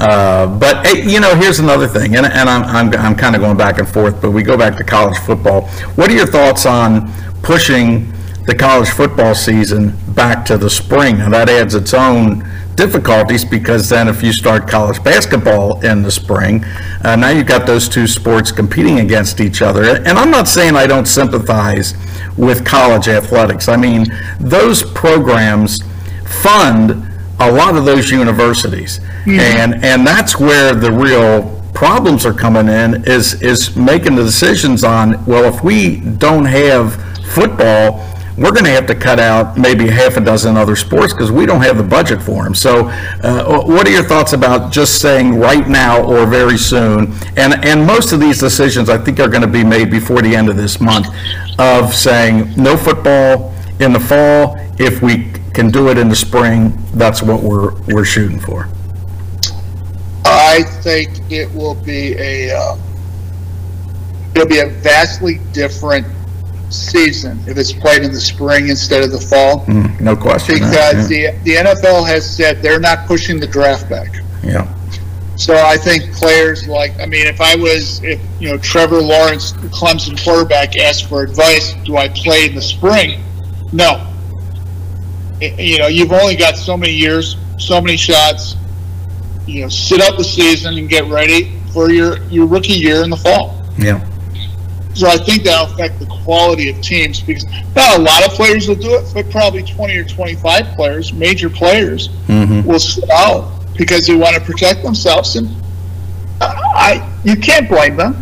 [0.01, 3.59] Uh, but you know, here's another thing, and, and I'm, I'm, I'm kind of going
[3.59, 5.69] back and forth, but we go back to college football.
[5.97, 8.11] What are your thoughts on pushing
[8.47, 11.19] the college football season back to the spring?
[11.19, 16.11] Now, that adds its own difficulties because then if you start college basketball in the
[16.11, 16.65] spring,
[17.05, 19.85] uh, now you've got those two sports competing against each other.
[19.85, 21.93] And I'm not saying I don't sympathize
[22.39, 23.69] with college athletics.
[23.69, 24.07] I mean,
[24.41, 25.83] those programs
[26.43, 27.10] fund
[27.41, 29.01] a lot of those universities.
[29.41, 34.85] And, and that's where the real problems are coming in is, is making the decisions
[34.85, 36.95] on, well, if we don't have
[37.29, 41.31] football, we're going to have to cut out maybe half a dozen other sports because
[41.31, 42.55] we don't have the budget for them.
[42.55, 42.89] So,
[43.23, 47.13] uh, what are your thoughts about just saying right now or very soon?
[47.37, 50.35] And and most of these decisions, I think, are going to be made before the
[50.35, 51.09] end of this month,
[51.59, 54.57] of saying no football in the fall.
[54.79, 58.69] If we can do it in the spring, that's what we're we're shooting for.
[60.25, 62.77] I think it will be a uh,
[64.35, 66.07] it'll be a vastly different
[66.71, 69.65] season if it's played in the spring instead of the fall.
[69.67, 70.55] Mm, No question.
[70.55, 71.33] Because yeah.
[71.33, 74.15] the the NFL has said they're not pushing the draft back.
[74.43, 74.73] yeah.
[75.37, 79.53] So I think players like I mean, if I was if you know Trevor Lawrence,
[79.53, 83.23] the Clemson quarterback, asked for advice, do I play in the spring?
[83.73, 84.07] No.
[85.41, 88.57] You know, you've only got so many years, so many shots.
[89.47, 93.11] You know, sit out the season and get ready for your your rookie year in
[93.11, 93.65] the fall.
[93.79, 94.07] yeah.
[94.95, 97.45] So I think that'll affect the quality of teams because
[97.77, 101.49] not a lot of players will do it, but probably 20 or 25 players, major
[101.49, 102.69] players, mm-hmm.
[102.69, 105.37] will sit out because they want to protect themselves.
[105.37, 105.49] And
[106.41, 108.15] uh, I, you can't blame them.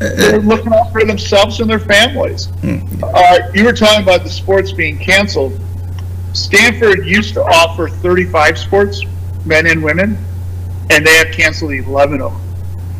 [0.00, 2.48] Uh, They're uh, looking out for themselves and their families.
[3.02, 5.60] Uh, you were talking about the sports being canceled.
[6.32, 9.02] Stanford used to offer 35 sports,
[9.44, 10.16] men and women,
[10.90, 12.42] and they have canceled 11 of them.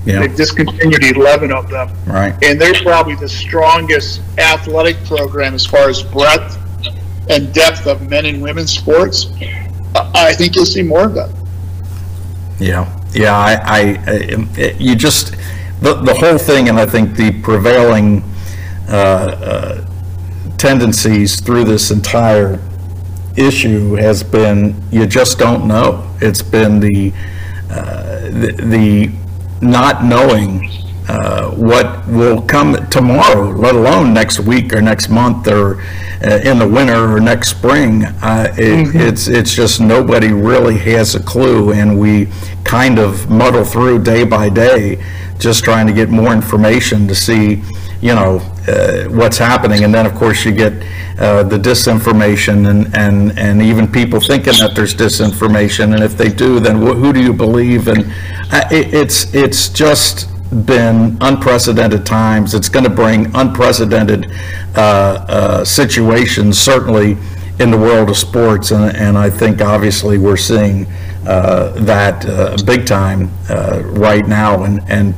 [0.04, 0.20] Yeah.
[0.20, 2.32] They've discontinued 11 of them Right.
[2.42, 6.56] and they're probably the strongest athletic program as far as breadth
[7.28, 9.26] and depth of men and women's sports.
[9.94, 11.30] I think you'll see more of that.
[12.58, 13.80] Yeah, yeah, I, I,
[14.56, 15.32] I- you just,
[15.80, 18.22] the, the whole thing, and I think the prevailing
[18.88, 19.86] uh, uh,
[20.56, 22.58] tendencies through this entire
[23.38, 26.14] issue has been, you just don't know.
[26.20, 27.12] It's been the,
[27.70, 29.12] uh, the, the
[29.60, 30.70] not knowing
[31.08, 35.80] uh, what will come tomorrow, let alone next week or next month or
[36.22, 38.04] uh, in the winter or next spring.
[38.04, 42.28] Uh, it, It's it's just nobody really has a clue, and we
[42.64, 45.02] kind of muddle through day by day,
[45.38, 47.62] just trying to get more information to see,
[48.02, 49.84] you know, uh, what's happening.
[49.84, 50.72] And then, of course, you get
[51.18, 55.94] uh, the disinformation and, and, and even people thinking that there's disinformation.
[55.94, 57.88] And if they do, then wh- who do you believe?
[57.88, 58.04] And
[58.70, 60.28] it, it's, it's just
[60.64, 62.54] been unprecedented times.
[62.54, 64.30] It's going to bring unprecedented
[64.76, 64.80] uh,
[65.28, 67.16] uh, situations, certainly
[67.58, 68.70] in the world of sports.
[68.70, 70.86] And, and I think obviously we're seeing
[71.26, 75.14] uh, that uh, big time uh, right now and, and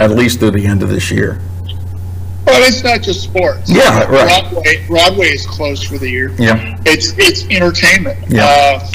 [0.00, 1.40] at least through the end of this year.
[2.46, 3.68] But it's not just sports.
[3.70, 4.40] Yeah, right.
[4.50, 6.30] Broadway, Broadway is closed for the year.
[6.38, 6.80] Yeah.
[6.86, 8.18] It's it's entertainment.
[8.28, 8.44] Yeah.
[8.46, 8.88] Uh,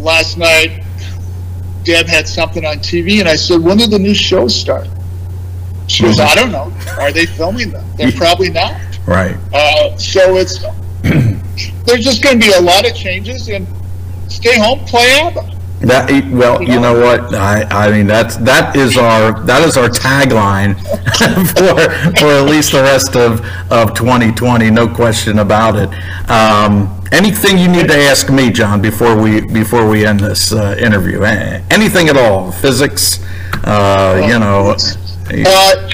[0.00, 0.82] last night,
[1.84, 4.88] Deb had something on TV, and I said, "When did the new shows start?"
[5.86, 6.26] She goes, Mhm.
[6.26, 6.72] "I don't know.
[6.98, 7.84] Are they filming them?
[7.96, 8.74] They're probably not."
[9.06, 9.36] Right.
[9.54, 10.58] Uh, so it's
[11.84, 13.66] there's just going to be a lot of changes, and
[14.28, 15.54] stay home, play APBA.
[15.80, 19.88] That, well, you know what, I, I mean, that's, that is our, that is our
[19.88, 20.74] tagline
[21.50, 25.90] for, for at least the rest of, of 2020, no question about it.
[26.30, 30.76] Um, anything you need to ask me, John, before we, before we end this, uh,
[30.80, 31.22] interview?
[31.22, 33.22] Anything at all, physics,
[33.64, 34.74] uh, you know,
[35.46, 35.88] Uh,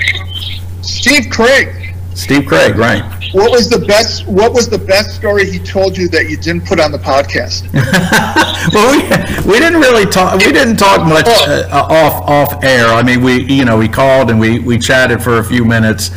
[0.82, 3.02] Steve Craig, Steve Craig, right?
[3.32, 4.26] What was the best?
[4.26, 7.68] What was the best story he told you that you didn't put on the podcast?
[8.72, 12.86] Well, we, we didn't really talk, we didn't talk much uh, off, off air.
[12.86, 16.12] I mean, we, you know, we called and we, we chatted for a few minutes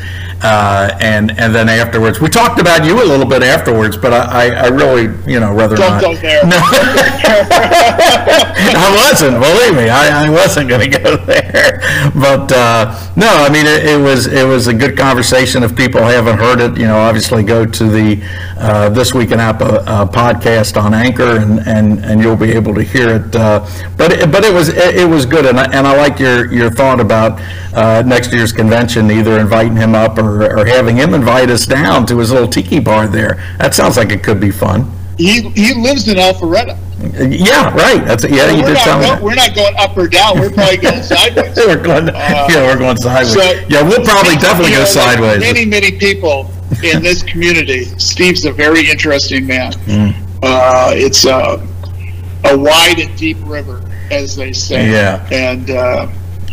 [0.46, 4.20] uh, and and then afterwards, we talked about you a little bit afterwards, but I,
[4.20, 6.02] I, I really, you know, rather Don't not.
[6.02, 6.44] go there.
[6.46, 6.60] No.
[8.78, 9.40] I wasn't.
[9.42, 11.82] Believe me, I, I wasn't going to go there.
[12.14, 15.64] But uh, no, I mean, it, it was it was a good conversation.
[15.64, 18.22] If people haven't heard it, you know, obviously go to the
[18.58, 22.74] uh, this week in APBA uh, podcast on Anchor, and, and, and you'll be able
[22.76, 23.36] to hear it.
[23.36, 23.66] Uh,
[23.98, 26.52] but it, but it was it, it was good, and I, and I like your
[26.52, 27.40] your thought about
[27.76, 32.06] uh, next year's convention, either inviting him up or, or having him invite us down
[32.08, 33.36] to his little tiki bar there.
[33.60, 34.92] That sounds like it could be fun.
[35.18, 36.78] He, he lives in Alpharetta.
[37.14, 38.04] Yeah, right.
[38.06, 38.50] That's yeah.
[38.50, 39.06] You we're, did not tell me.
[39.06, 39.22] that.
[39.22, 40.40] we're not going up or down.
[40.40, 41.56] We're probably going sideways.
[41.56, 43.34] we're going, yeah, we're going sideways.
[43.34, 45.40] So- yeah, we'll probably definitely go know, like sideways.
[45.42, 46.50] Many, many people
[46.84, 47.84] in this community.
[48.00, 49.74] Steve's a very interesting man.
[49.74, 50.16] Mm.
[50.42, 51.66] Uh, it's a,
[52.46, 54.90] a wide and deep river, as they say.
[54.90, 55.28] Yeah.
[55.32, 56.08] And uh,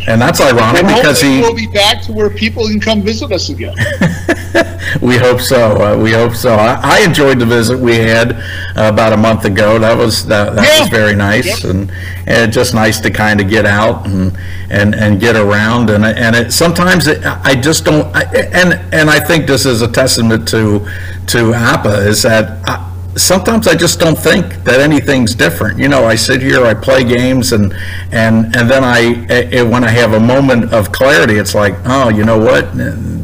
[0.07, 1.39] and that's ironic because he.
[1.39, 3.75] we'll be back to where people can come visit us again.
[5.01, 5.75] we hope so.
[5.81, 6.55] Uh, we hope so.
[6.55, 8.33] I, I enjoyed the visit we had
[8.75, 9.79] uh, about a month ago.
[9.79, 10.79] That was that, that Yeah.
[10.81, 11.73] was very nice, Yep.
[11.73, 11.91] and,
[12.27, 14.37] and just nice to kind of get out and
[14.69, 15.89] and, and get around.
[15.89, 18.13] And and it, sometimes it, I just don't.
[18.15, 18.23] I,
[18.53, 20.79] and and I think this is a testament to
[21.27, 22.59] to APBA is that.
[22.67, 25.79] I, sometimes I just don't think that anything's different.
[25.79, 27.73] You know, I sit here, I play games, and
[28.11, 32.09] and and then I, eh, when I have a moment of clarity, it's like, oh,
[32.09, 32.69] you know what,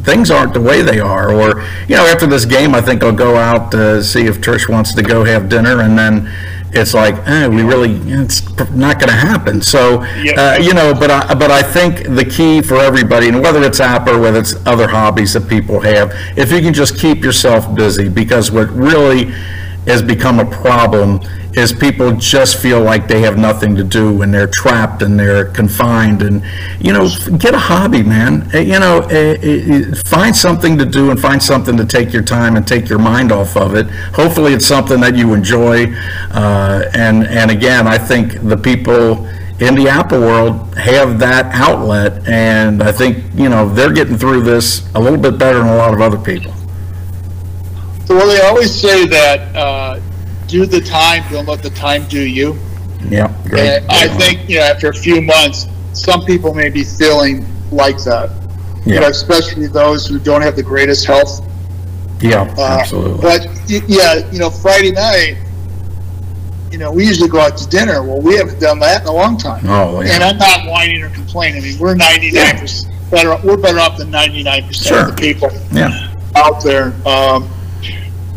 [0.04, 1.32] things aren't the way they are.
[1.34, 4.70] Or you know, after this game, I think I'll go out to see if Trish
[4.70, 6.32] wants to go have dinner, and then.
[6.72, 9.60] It's like, eh, we really, it's not going to happen.
[9.60, 10.04] So,
[10.38, 13.80] uh, you know, but I, but I think the key for everybody, and whether it's
[13.80, 17.74] app or whether it's other hobbies that people have, if you can just keep yourself
[17.74, 19.34] busy, because what really
[19.90, 21.20] has become a problem
[21.54, 25.46] is people just feel like they have nothing to do and they're trapped and they're
[25.46, 26.44] confined and
[26.80, 28.48] you know get a hobby man.
[28.54, 32.22] Uh, you know uh, uh, find something to do and find something to take your
[32.22, 33.88] time and take your mind off of it.
[34.14, 35.92] Hopefully it's something that you enjoy
[36.32, 39.26] uh, and and again I think the people
[39.60, 44.44] in the APBA world have that outlet and I think you know they're getting through
[44.44, 46.54] this a little bit better than a lot of other people
[48.16, 50.00] well, they always say that uh,
[50.48, 52.58] do the time, don't let the time do you.
[53.10, 57.46] yeah great I think, you know, after a few months, some people may be feeling
[57.72, 58.30] like that.
[58.86, 61.46] You know, yeah especially those who don't have the greatest health.
[62.22, 65.38] yeah Uh, absolutely But yeah, you know, Friday night,
[66.72, 68.04] you know, we usually go out to dinner.
[68.04, 69.64] Well, we haven't done that in a long time.
[69.68, 70.14] Oh, yeah.
[70.14, 71.62] And I'm not whining or complaining.
[71.64, 73.36] I mean, we're 99 percent better.
[73.44, 75.10] We're better off than 99 percent Sure.
[75.10, 76.94] of the people yeah out there.
[77.08, 77.50] Um,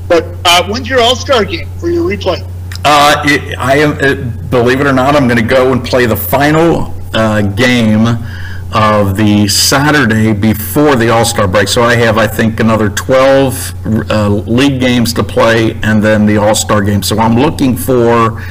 [0.09, 2.47] but uh, when's your All Star game for your replay?
[2.85, 6.07] Uh, it, I am, it, believe it or not, I'm going to go and play
[6.07, 8.07] the final uh, game
[8.75, 11.69] of the Saturday before the All Star break.
[11.69, 16.39] So I have, I think, another 12 uh, league games to play and then the
[16.39, 17.03] All Star game.
[17.03, 18.43] So I'm looking for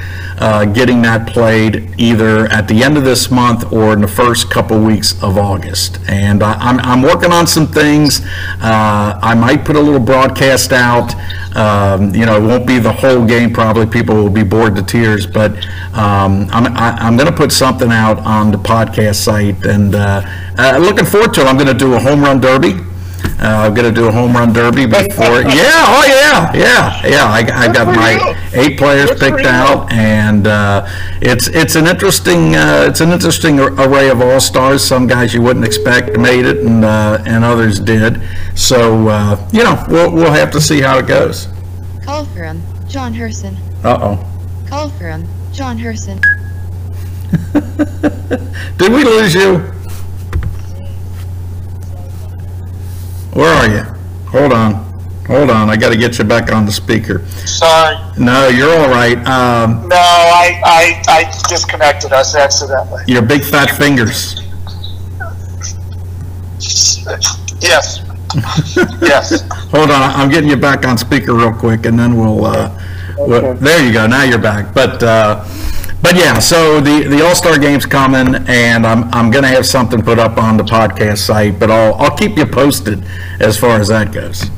[0.42, 4.50] uh, getting that played either at the end of this month or in the first
[4.50, 6.00] couple weeks of August.
[6.08, 8.22] And I, I'm, I'm working on some things.
[8.60, 11.14] Uh, I might put a little broadcast out.
[11.56, 13.54] Um, you know, it won't be the whole game.
[13.54, 15.52] Probably people will be bored to tears, but
[15.94, 20.22] um, I'm I, I'm going to put something out on the podcast site, and uh,
[20.58, 21.48] uh, looking forward to it.
[21.48, 22.91] I'm going to do a home run derby.
[23.42, 25.42] Uh, I'm going to do a home run derby before.
[25.42, 27.26] yeah, oh yeah, yeah, yeah.
[27.26, 30.88] I, I got my eight players Good picked out, and uh,
[31.22, 34.84] it's it's an interesting uh, it's an interesting array of all stars.
[34.84, 38.22] Some guys you wouldn't expect made it, and uh, and others did.
[38.56, 41.48] So uh, you know, we'll we'll have to see how it goes.
[42.04, 43.58] Call for him, John Herson.
[43.84, 44.68] Uh oh.
[44.68, 46.22] Call for him, John Herson.
[48.78, 49.81] Did we lose you?
[53.34, 53.84] Where are you?
[54.30, 54.74] Hold on.
[55.28, 55.70] Hold on.
[55.70, 57.26] I got to get you back on the speaker.
[57.46, 59.18] Sorry, No, you're all right.
[59.26, 63.04] Um, no, I, I, I disconnected us accidentally.
[63.08, 64.36] your big fat fingers.
[67.62, 68.00] Yes,
[69.02, 69.42] yes.
[69.72, 70.12] Hold on.
[70.20, 72.46] I'm getting you back on speaker real quick, and then we'll.
[72.46, 72.70] Uh,
[73.18, 73.60] we'll- Okay.
[73.60, 74.08] there you go.
[74.08, 74.74] Now you're back.
[74.74, 75.02] But.
[75.04, 75.46] Uh,
[76.02, 79.66] but yeah, so the, the All Star game's coming, and I'm, I'm going to have
[79.66, 83.04] something put up on the podcast site, but I'll, I'll keep you posted
[83.40, 84.50] as far as that goes.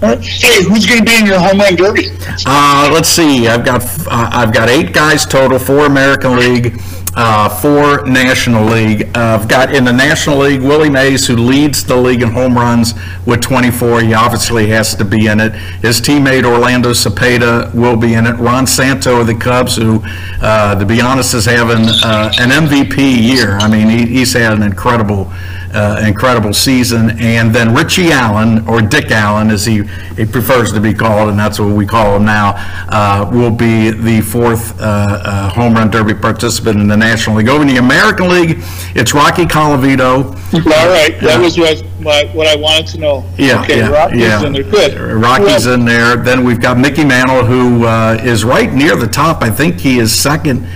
[0.00, 2.04] Hey, who's going to be in your home run derby?
[2.46, 3.48] Uh, let's see.
[3.48, 6.80] I've got uh, I've got eight guys total, four American League.
[7.18, 9.02] Uh, for National League.
[9.16, 12.54] Uh, I've got in the National League Willie Mays, who leads the league in home
[12.56, 12.94] runs
[13.26, 14.02] with 24.
[14.02, 15.52] He obviously has to be in it.
[15.82, 18.36] His teammate Orlando Cepeda will be in it.
[18.36, 20.00] Ron Santo of the Cubs, who,
[20.40, 23.58] uh, to be honest, is having uh, an MVP year.
[23.58, 25.32] I mean, he, he's had an incredible
[25.74, 27.10] uh, incredible season.
[27.20, 29.82] And then Richie Allen, or Dick Allen, as he,
[30.16, 32.54] he prefers to be called, and that's what we call him now,
[32.88, 34.84] uh, will be the fourth uh,
[35.24, 37.48] uh, home run derby participant in the National League.
[37.48, 38.58] Over in the American League,
[38.94, 40.34] it's Rocky Colavito.
[40.54, 43.24] All right, that was what, my- what I wanted to know.
[43.36, 44.46] Yeah, Okay, yeah, Rockies yeah.
[44.46, 44.98] in there, good.
[44.98, 46.16] Rocky's in there.
[46.16, 49.42] Then we've got Mickey Mantle, who uh, is right near the top.
[49.42, 50.66] I think he is second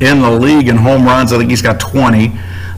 [0.00, 1.32] in the league in home runs.
[1.32, 2.32] I think he's got 20.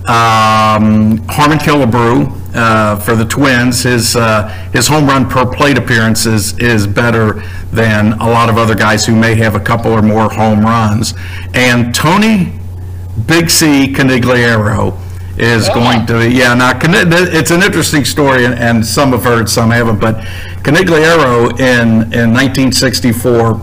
[0.07, 6.27] Um, Harmon Killebrew uh, for the Twins, his uh, his home run per plate appearance
[6.27, 7.43] is, is better
[7.73, 11.15] than a lot of other guys who may have a couple or more home runs.
[11.55, 12.53] And Tony
[13.27, 14.99] Big C Conigliaro
[15.39, 19.71] is going to, yeah, now, it's an interesting story, and- and some have heard, some
[19.71, 20.17] haven't, but
[20.63, 23.61] Conigliaro in, in 1964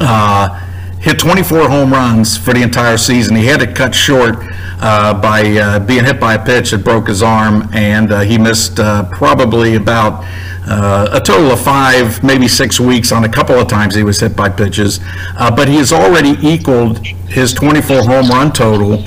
[0.00, 0.60] uh,
[1.00, 3.34] hit 24 home runs for the entire season.
[3.34, 4.36] He had to cut short
[4.82, 8.36] uh, by uh, being hit by a pitch that broke his arm, and uh, he
[8.38, 10.24] missed uh, probably about
[10.66, 14.20] uh, a total of five, maybe six weeks on a couple of times he was
[14.20, 15.00] hit by pitches.
[15.36, 19.02] Uh, But he has already equaled his 24 home run total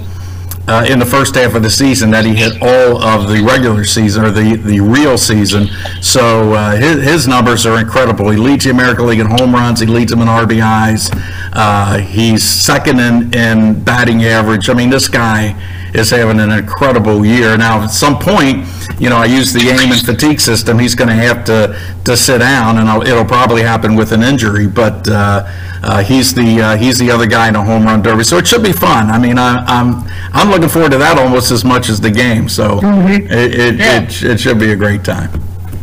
[0.68, 3.84] uh, in the first half of the season that he hit all of the regular
[3.84, 5.68] season or the, the real season.
[6.02, 8.30] So uh, his, his numbers are incredible.
[8.30, 9.80] He leads the American League in home runs.
[9.80, 11.10] He leads them in RBIs.
[11.54, 14.70] Uh, he's second in, in batting average.
[14.70, 15.60] I mean, this guy
[15.94, 17.58] is having an incredible year.
[17.58, 18.66] Now, at some point,
[19.00, 20.80] you know, I use the aim and fatigue system.
[20.80, 24.24] He's going to have to to sit down, and I'll, it'll probably happen with an
[24.24, 24.68] injury.
[24.68, 25.48] But uh,
[25.84, 28.48] uh, he's the uh, he's the other guy in a home run derby, so it
[28.48, 29.10] should be fun.
[29.10, 32.50] I mean, I, I'm I'm looking forward to that almost as much as the game.
[32.50, 34.02] So it it, Yeah.
[34.02, 35.30] it it should be a great time.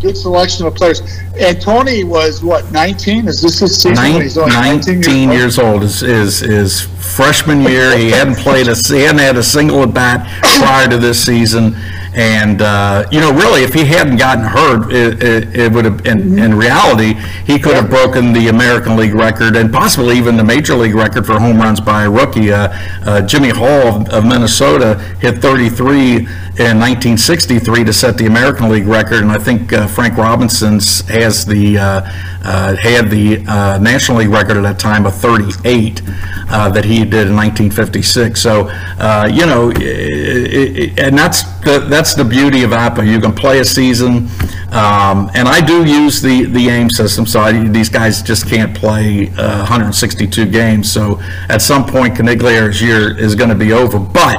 [0.01, 1.03] Good selection of players.
[1.39, 3.29] And Tony was, what, 19?
[3.29, 4.03] Is this his season?
[4.03, 7.97] when Nine- he's only 19 years old is, is, is freshman year.
[7.97, 10.27] He hadn't played a, he hadn't had a single at bat
[10.59, 11.75] prior to this season.
[12.13, 16.05] And, uh, you know, really, if he hadn't gotten hurt, it, it, it would have,
[16.07, 20.43] in, in reality, he could have broken the American League record and possibly even the
[20.43, 22.53] Major League record for home runs by a rookie.
[22.53, 22.69] Uh,
[23.05, 28.89] uh, Jimmy Hall of, of Minnesota hit 33 in 1963 to set the American League
[28.89, 32.01] record, and I think uh, Frank Robinson's has the uh,
[32.43, 33.39] uh, had the
[33.81, 36.03] National League record at that time of 38
[36.51, 38.41] uh, that he did in 1956.
[38.41, 38.69] So
[38.99, 43.07] uh, you know, i- i- i- and that's the, that's the beauty of APBA.
[43.11, 44.29] You can play a season,
[44.73, 47.27] um, and I do use the the AIM system.
[47.27, 50.91] So I, these guys just can't play uh, 162 games.
[50.91, 53.99] So at some point, Conigliaro's year is going to be over.
[53.99, 54.37] But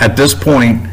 [0.00, 0.88] at this point,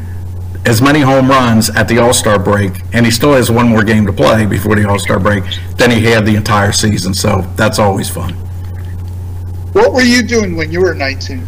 [0.66, 4.06] as many home runs at the All-Star break, and he still has one more game
[4.06, 5.44] to play before the All-Star break
[5.78, 7.14] than he had the entire season.
[7.14, 8.36] So that's always fun.
[9.74, 11.46] What were you doing when you were 19?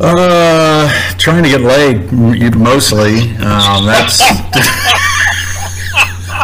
[0.00, 0.88] Uh,
[1.18, 3.36] trying to get laid mostly.
[3.38, 4.22] Um, that's.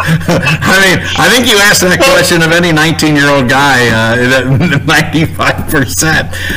[0.06, 4.20] I mean, I think you asked that question of any 19-year-old guy, uh,
[4.84, 5.32] 95%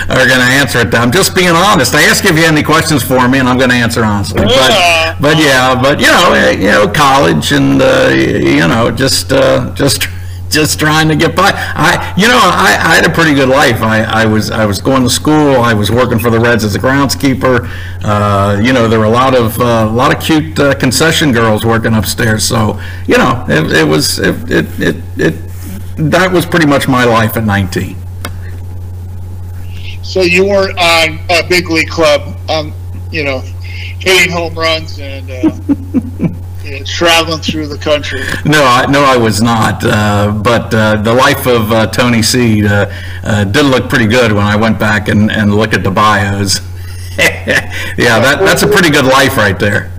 [0.12, 0.94] are going to answer it.
[0.94, 1.96] I'm just being honest.
[1.96, 4.42] I asked if you have any questions for me, and I'm going to answer honestly.
[4.42, 5.16] Yeah.
[5.16, 9.32] But, but yeah, but you know, eh, you know, college and uh, you know, just
[9.32, 10.08] uh, just
[10.50, 11.52] just trying to get by.
[11.54, 13.82] I, you know, I, I had a pretty good life.
[13.82, 15.58] I, I was I was going to school.
[15.58, 17.70] I was working for the Reds as a groundskeeper.
[18.04, 21.32] Uh, you know, there were a lot of uh, a lot of cute uh, concession
[21.32, 22.44] girls working upstairs.
[22.44, 25.48] So you know, it, it was it, it it it
[25.98, 27.96] that was pretty much my life at 19.
[30.04, 32.74] So you weren't on a big league club, um,
[33.12, 33.40] you know,
[34.00, 36.38] hitting home runs and uh,
[36.86, 38.22] traveling through the country.
[38.46, 39.84] No, I, no, I was not.
[39.84, 42.92] Uh, but uh, the life of uh, Tony Seed uh,
[43.24, 46.60] uh, did look pretty good when I went back and, and looked at the bios.
[47.18, 49.92] yeah, that, that's a pretty good life right there.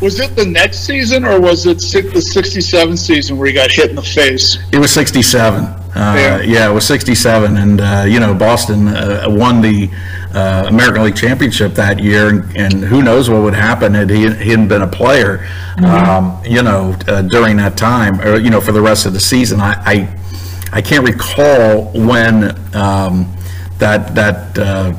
[0.00, 3.90] Was it the next season or was it the 67 season where he got hit
[3.90, 4.58] in the face?
[4.72, 5.64] It was 67.
[5.64, 6.40] Uh, Yeah.
[6.42, 6.70] yeah.
[6.70, 7.56] it was 67.
[7.56, 9.88] And, uh, you know, Boston uh, won the
[10.34, 12.28] uh, American League Championship that year.
[12.28, 15.46] And, and who knows what would happen had he, he hadn't been a player,
[15.84, 19.20] um, you know, uh, during that time, or, you know, for the rest of the
[19.20, 19.60] season.
[19.60, 20.18] I, I,
[20.72, 23.32] I can't recall when um,
[23.78, 24.92] that, that uh,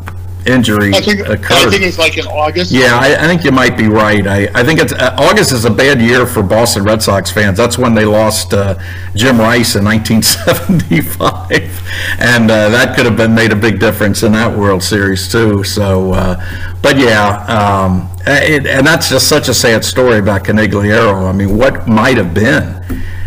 [0.45, 1.35] injury I think I
[1.69, 2.71] think it's like in August.
[2.71, 4.25] Yeah, I, I think you might be right.
[4.27, 7.57] I, I think it's uh, August is a bad year for Boston Red Sox fans.
[7.57, 8.75] That's when they lost uh,
[9.15, 11.51] Jim Rice in 1975,
[12.19, 15.63] and uh, that could have been made a big difference in that World Series too.
[15.63, 21.27] So, uh, but yeah, um, it, and that's just such a sad story about Conigliaro.
[21.27, 22.83] I mean, what might have been,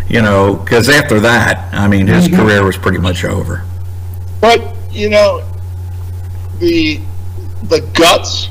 [0.09, 3.65] you know, because after that, I mean, his career was pretty much over.
[4.41, 5.48] But you know,
[6.59, 7.01] the
[7.65, 8.49] the guts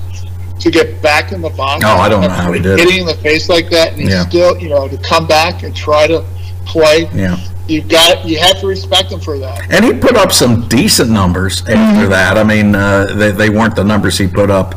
[0.60, 1.84] to get back in the box.
[1.86, 2.80] Oh, I don't know how he did it.
[2.80, 4.28] Hitting in the face like that, and he Yeah.
[4.28, 6.24] still, you know, to come back and try to
[6.66, 7.08] play.
[7.14, 7.38] Yeah.
[7.68, 9.70] You got, you have to respect him for that.
[9.70, 12.10] And he put up some decent numbers after Mm-hmm.
[12.10, 12.38] that.
[12.38, 14.74] I mean, uh, they, they weren't the numbers he put up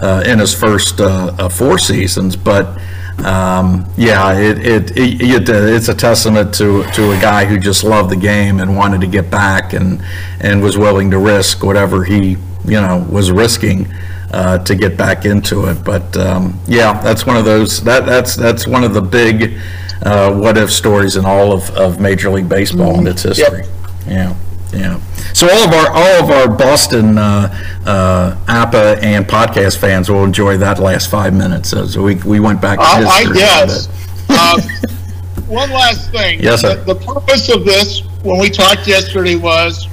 [0.00, 2.78] uh, in his first uh, uh, four seasons, but
[3.24, 7.82] um, yeah, it, it, it, it it's a testament to to a guy who just
[7.84, 10.02] loved the game and wanted to get back and
[10.40, 13.86] and was willing to risk whatever he you know was risking.
[14.32, 17.80] Uh, to get back into it, but um, yeah, that's one of those.
[17.84, 19.60] That that's that's one of the big
[20.02, 23.36] uh, what if stories in all of, of Major League Baseball and its Yep.
[23.36, 23.62] history.
[24.08, 24.34] Yeah,
[24.72, 24.98] yeah.
[25.34, 27.54] So all of our all of our Boston uh,
[27.86, 32.60] uh, APBA and podcast fans will enjoy that last five minutes as we we went
[32.60, 33.86] back to I, I guess.
[34.30, 36.40] um, one last thing.
[36.42, 36.74] Yes, sir.
[36.82, 39.86] The, the purpose of this, when we talked yesterday, was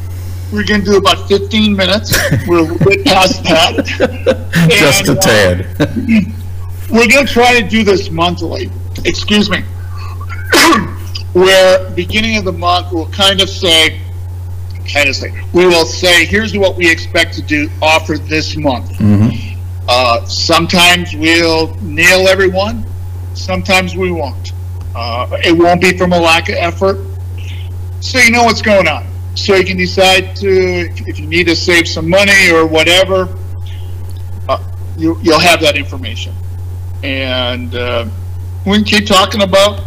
[0.51, 2.17] we're going to do about 15 minutes.
[2.47, 3.85] We're a little bit past that.
[4.69, 6.33] Just a And, uh, tad.
[6.91, 8.69] we're going to try to do this monthly.
[9.05, 9.61] Excuse me.
[11.33, 13.99] Where beginning of the month we'll kind of say,
[14.93, 18.91] kind of say, we will say, here's what we expect to do, offer this month.
[19.87, 22.85] Uh, sometimes we'll nail everyone.
[23.33, 24.51] Sometimes we won't.
[24.93, 26.97] Uh, it won't be from a lack of effort.
[28.01, 29.05] So you know what's going on.
[29.36, 33.38] So you can decide to, if you need to save some money or whatever,
[34.49, 34.61] uh,
[34.97, 36.36] you, you'll have that information.
[37.03, 38.07] And uh,
[38.65, 39.79] we can keep talking about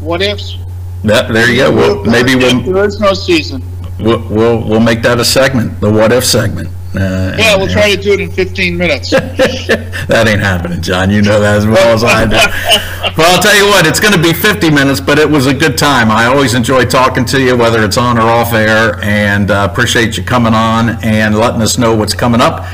[0.00, 0.58] what ifs.
[1.04, 1.72] That, there you go.
[1.72, 3.62] Well, maybe we'll, There is no season.
[3.98, 6.68] We'll we'll we'll make that a segment, the what if segment.
[6.94, 9.10] Uh, Yeah, we'll try to do it in 15 minutes.
[9.10, 11.10] that ain't happening, John.
[11.10, 12.36] You know that as well as I do.
[13.16, 15.54] But I'll tell you what, it's going to be 50 minutes, but it was a
[15.54, 16.10] good time.
[16.10, 20.16] I always enjoy talking to you, whether it's on or off air, and uh, appreciate
[20.16, 22.64] you coming on and letting us know what's coming up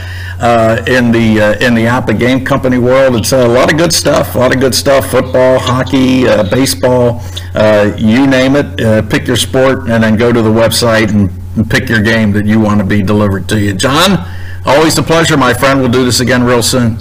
[0.40, 3.16] uh, in the uh, in the APBA Game Company world.
[3.16, 4.34] It's a lot of good stuff.
[4.34, 5.10] A lot of good stuff.
[5.10, 7.20] Football, hockey, uh, baseball,
[7.54, 8.80] uh, you name it.
[8.80, 12.32] Uh, pick your sport, and then go to the website and, and pick your game
[12.32, 13.74] that you want to be delivered to you.
[13.74, 14.26] John,
[14.64, 15.80] always a pleasure, my friend.
[15.80, 16.96] We'll do this again real soon.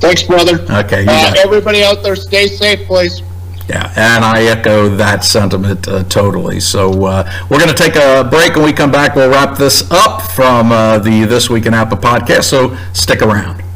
[0.00, 0.60] Thanks, brother.
[0.70, 1.44] Okay, you Uh, got it.
[1.46, 3.22] everybody out there, stay safe, please.
[3.68, 6.60] Yeah, and I echo that sentiment uh, totally.
[6.60, 8.54] So uh, we're going to take a break.
[8.54, 12.00] When we come back, we'll wrap this up from uh, the This Week in APBA
[12.00, 12.44] podcast.
[12.44, 13.66] So stick around.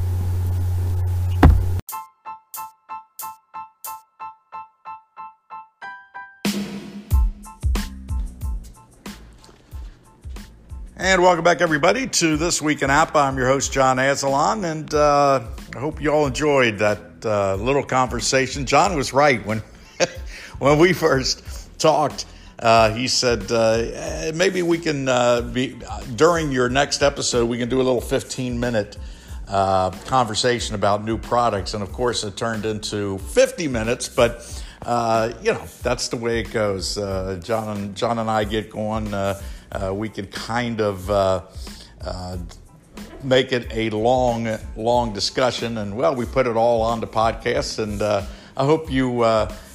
[11.02, 13.16] And welcome back, everybody, to This Week in APBA.
[13.16, 15.40] I'm your host, John Azalon, and uh,
[15.74, 18.66] I hope you all enjoyed that uh, little conversation.
[18.66, 19.62] John was right when,
[20.68, 21.42] when we first
[21.78, 22.26] talked.
[22.58, 25.80] Uh, he said, uh, maybe we can, uh, be,
[26.14, 28.98] during your next episode, we can do a little 15 minute
[29.48, 31.72] uh, conversation about new products.
[31.72, 36.40] And of course, it turned into 50 minutes, but uh, you know, that's the way
[36.40, 36.98] it goes.
[36.98, 39.06] Uh, John, and, John and I get going.
[39.94, 41.08] We can kind of
[43.24, 45.78] make it a long, long discussion.
[45.78, 49.24] And well, we put it all on the podcast, and I hope you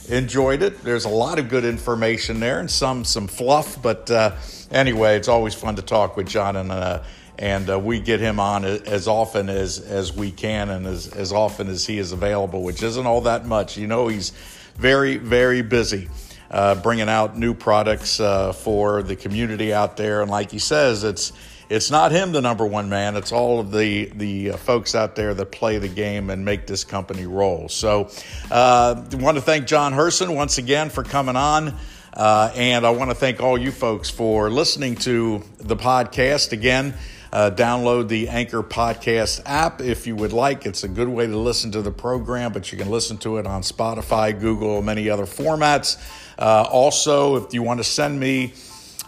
[0.10, 0.84] enjoyed it.
[0.84, 3.82] There's a lot of good information there, and some some fluff.
[3.82, 4.36] But uh,
[4.72, 7.04] anyway, it's always fun to talk with John, and uh,
[7.38, 11.32] and uh, we get him on as often as as we can, and as as
[11.32, 13.78] often as he is available, which isn't all that much.
[13.78, 14.32] You know, he's
[14.76, 16.10] very very busy
[16.52, 20.22] uh, bringing out new products uh, for the community out there.
[20.22, 21.32] And like he says, it's
[21.70, 23.16] it's not him, the number one man.
[23.16, 26.68] It's all of the the uh, folks out there that play the game and make
[26.68, 27.70] this company roll.
[27.70, 28.10] So,
[28.52, 31.76] uh, want to thank John Herson once again for coming on.
[32.14, 36.54] Uh, and I want to thank all you folks for listening to the podcast.
[36.54, 36.94] Again,
[37.34, 40.66] uh, download the Anchor Podcast app if you would like.
[40.66, 43.46] It's a good way to listen to the program, but you can listen to it
[43.46, 45.98] on Spotify, Google, many other formats.
[46.40, 48.54] Uh, also, if you want to send me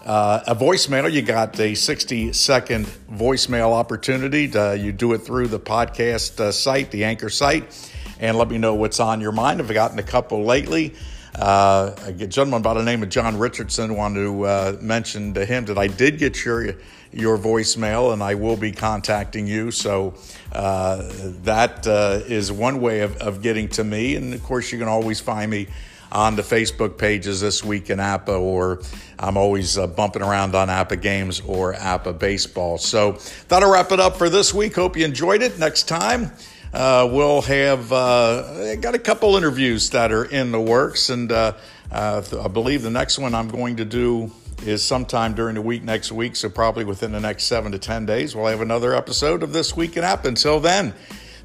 [0.07, 4.47] uh, a voicemail, you got a 60 second voicemail opportunity.
[4.47, 8.57] To, you do it through the podcast uh, site, the Anchor site, and let me
[8.57, 9.59] know what's on your mind.
[9.59, 10.95] I've gotten a couple lately.
[11.35, 15.65] Uh, a gentleman by the name of John Richardson wanted to uh, mention to him
[15.65, 16.75] that I did get your
[17.11, 19.71] your voicemail, and I will be contacting you.
[19.71, 20.15] So
[20.53, 21.03] uh,
[21.43, 24.87] that uh, is one way of, of getting to me, and of course you can
[24.87, 25.67] always find me
[26.11, 28.81] on the Facebook pages this week in APBA, or
[29.19, 32.77] I'm always uh, bumping around on APBA games or APBA baseball.
[32.77, 34.75] So that'll wrap it up for this week.
[34.75, 35.59] Hope you enjoyed it.
[35.59, 36.31] Next time,
[36.73, 41.53] uh, we'll have uh, got a couple interviews that are in the works, and uh,
[41.91, 44.31] uh, I believe the next one I'm going to do
[44.65, 46.35] is sometime during the week next week.
[46.35, 49.75] So probably within the next seven to ten days, we'll have another episode of this
[49.75, 50.25] week in APBA.
[50.25, 50.93] Until then,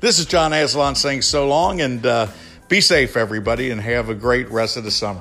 [0.00, 2.06] this is John Aslan saying so long and.
[2.68, 5.20] Be safe, everybody, and have a great rest of the summer.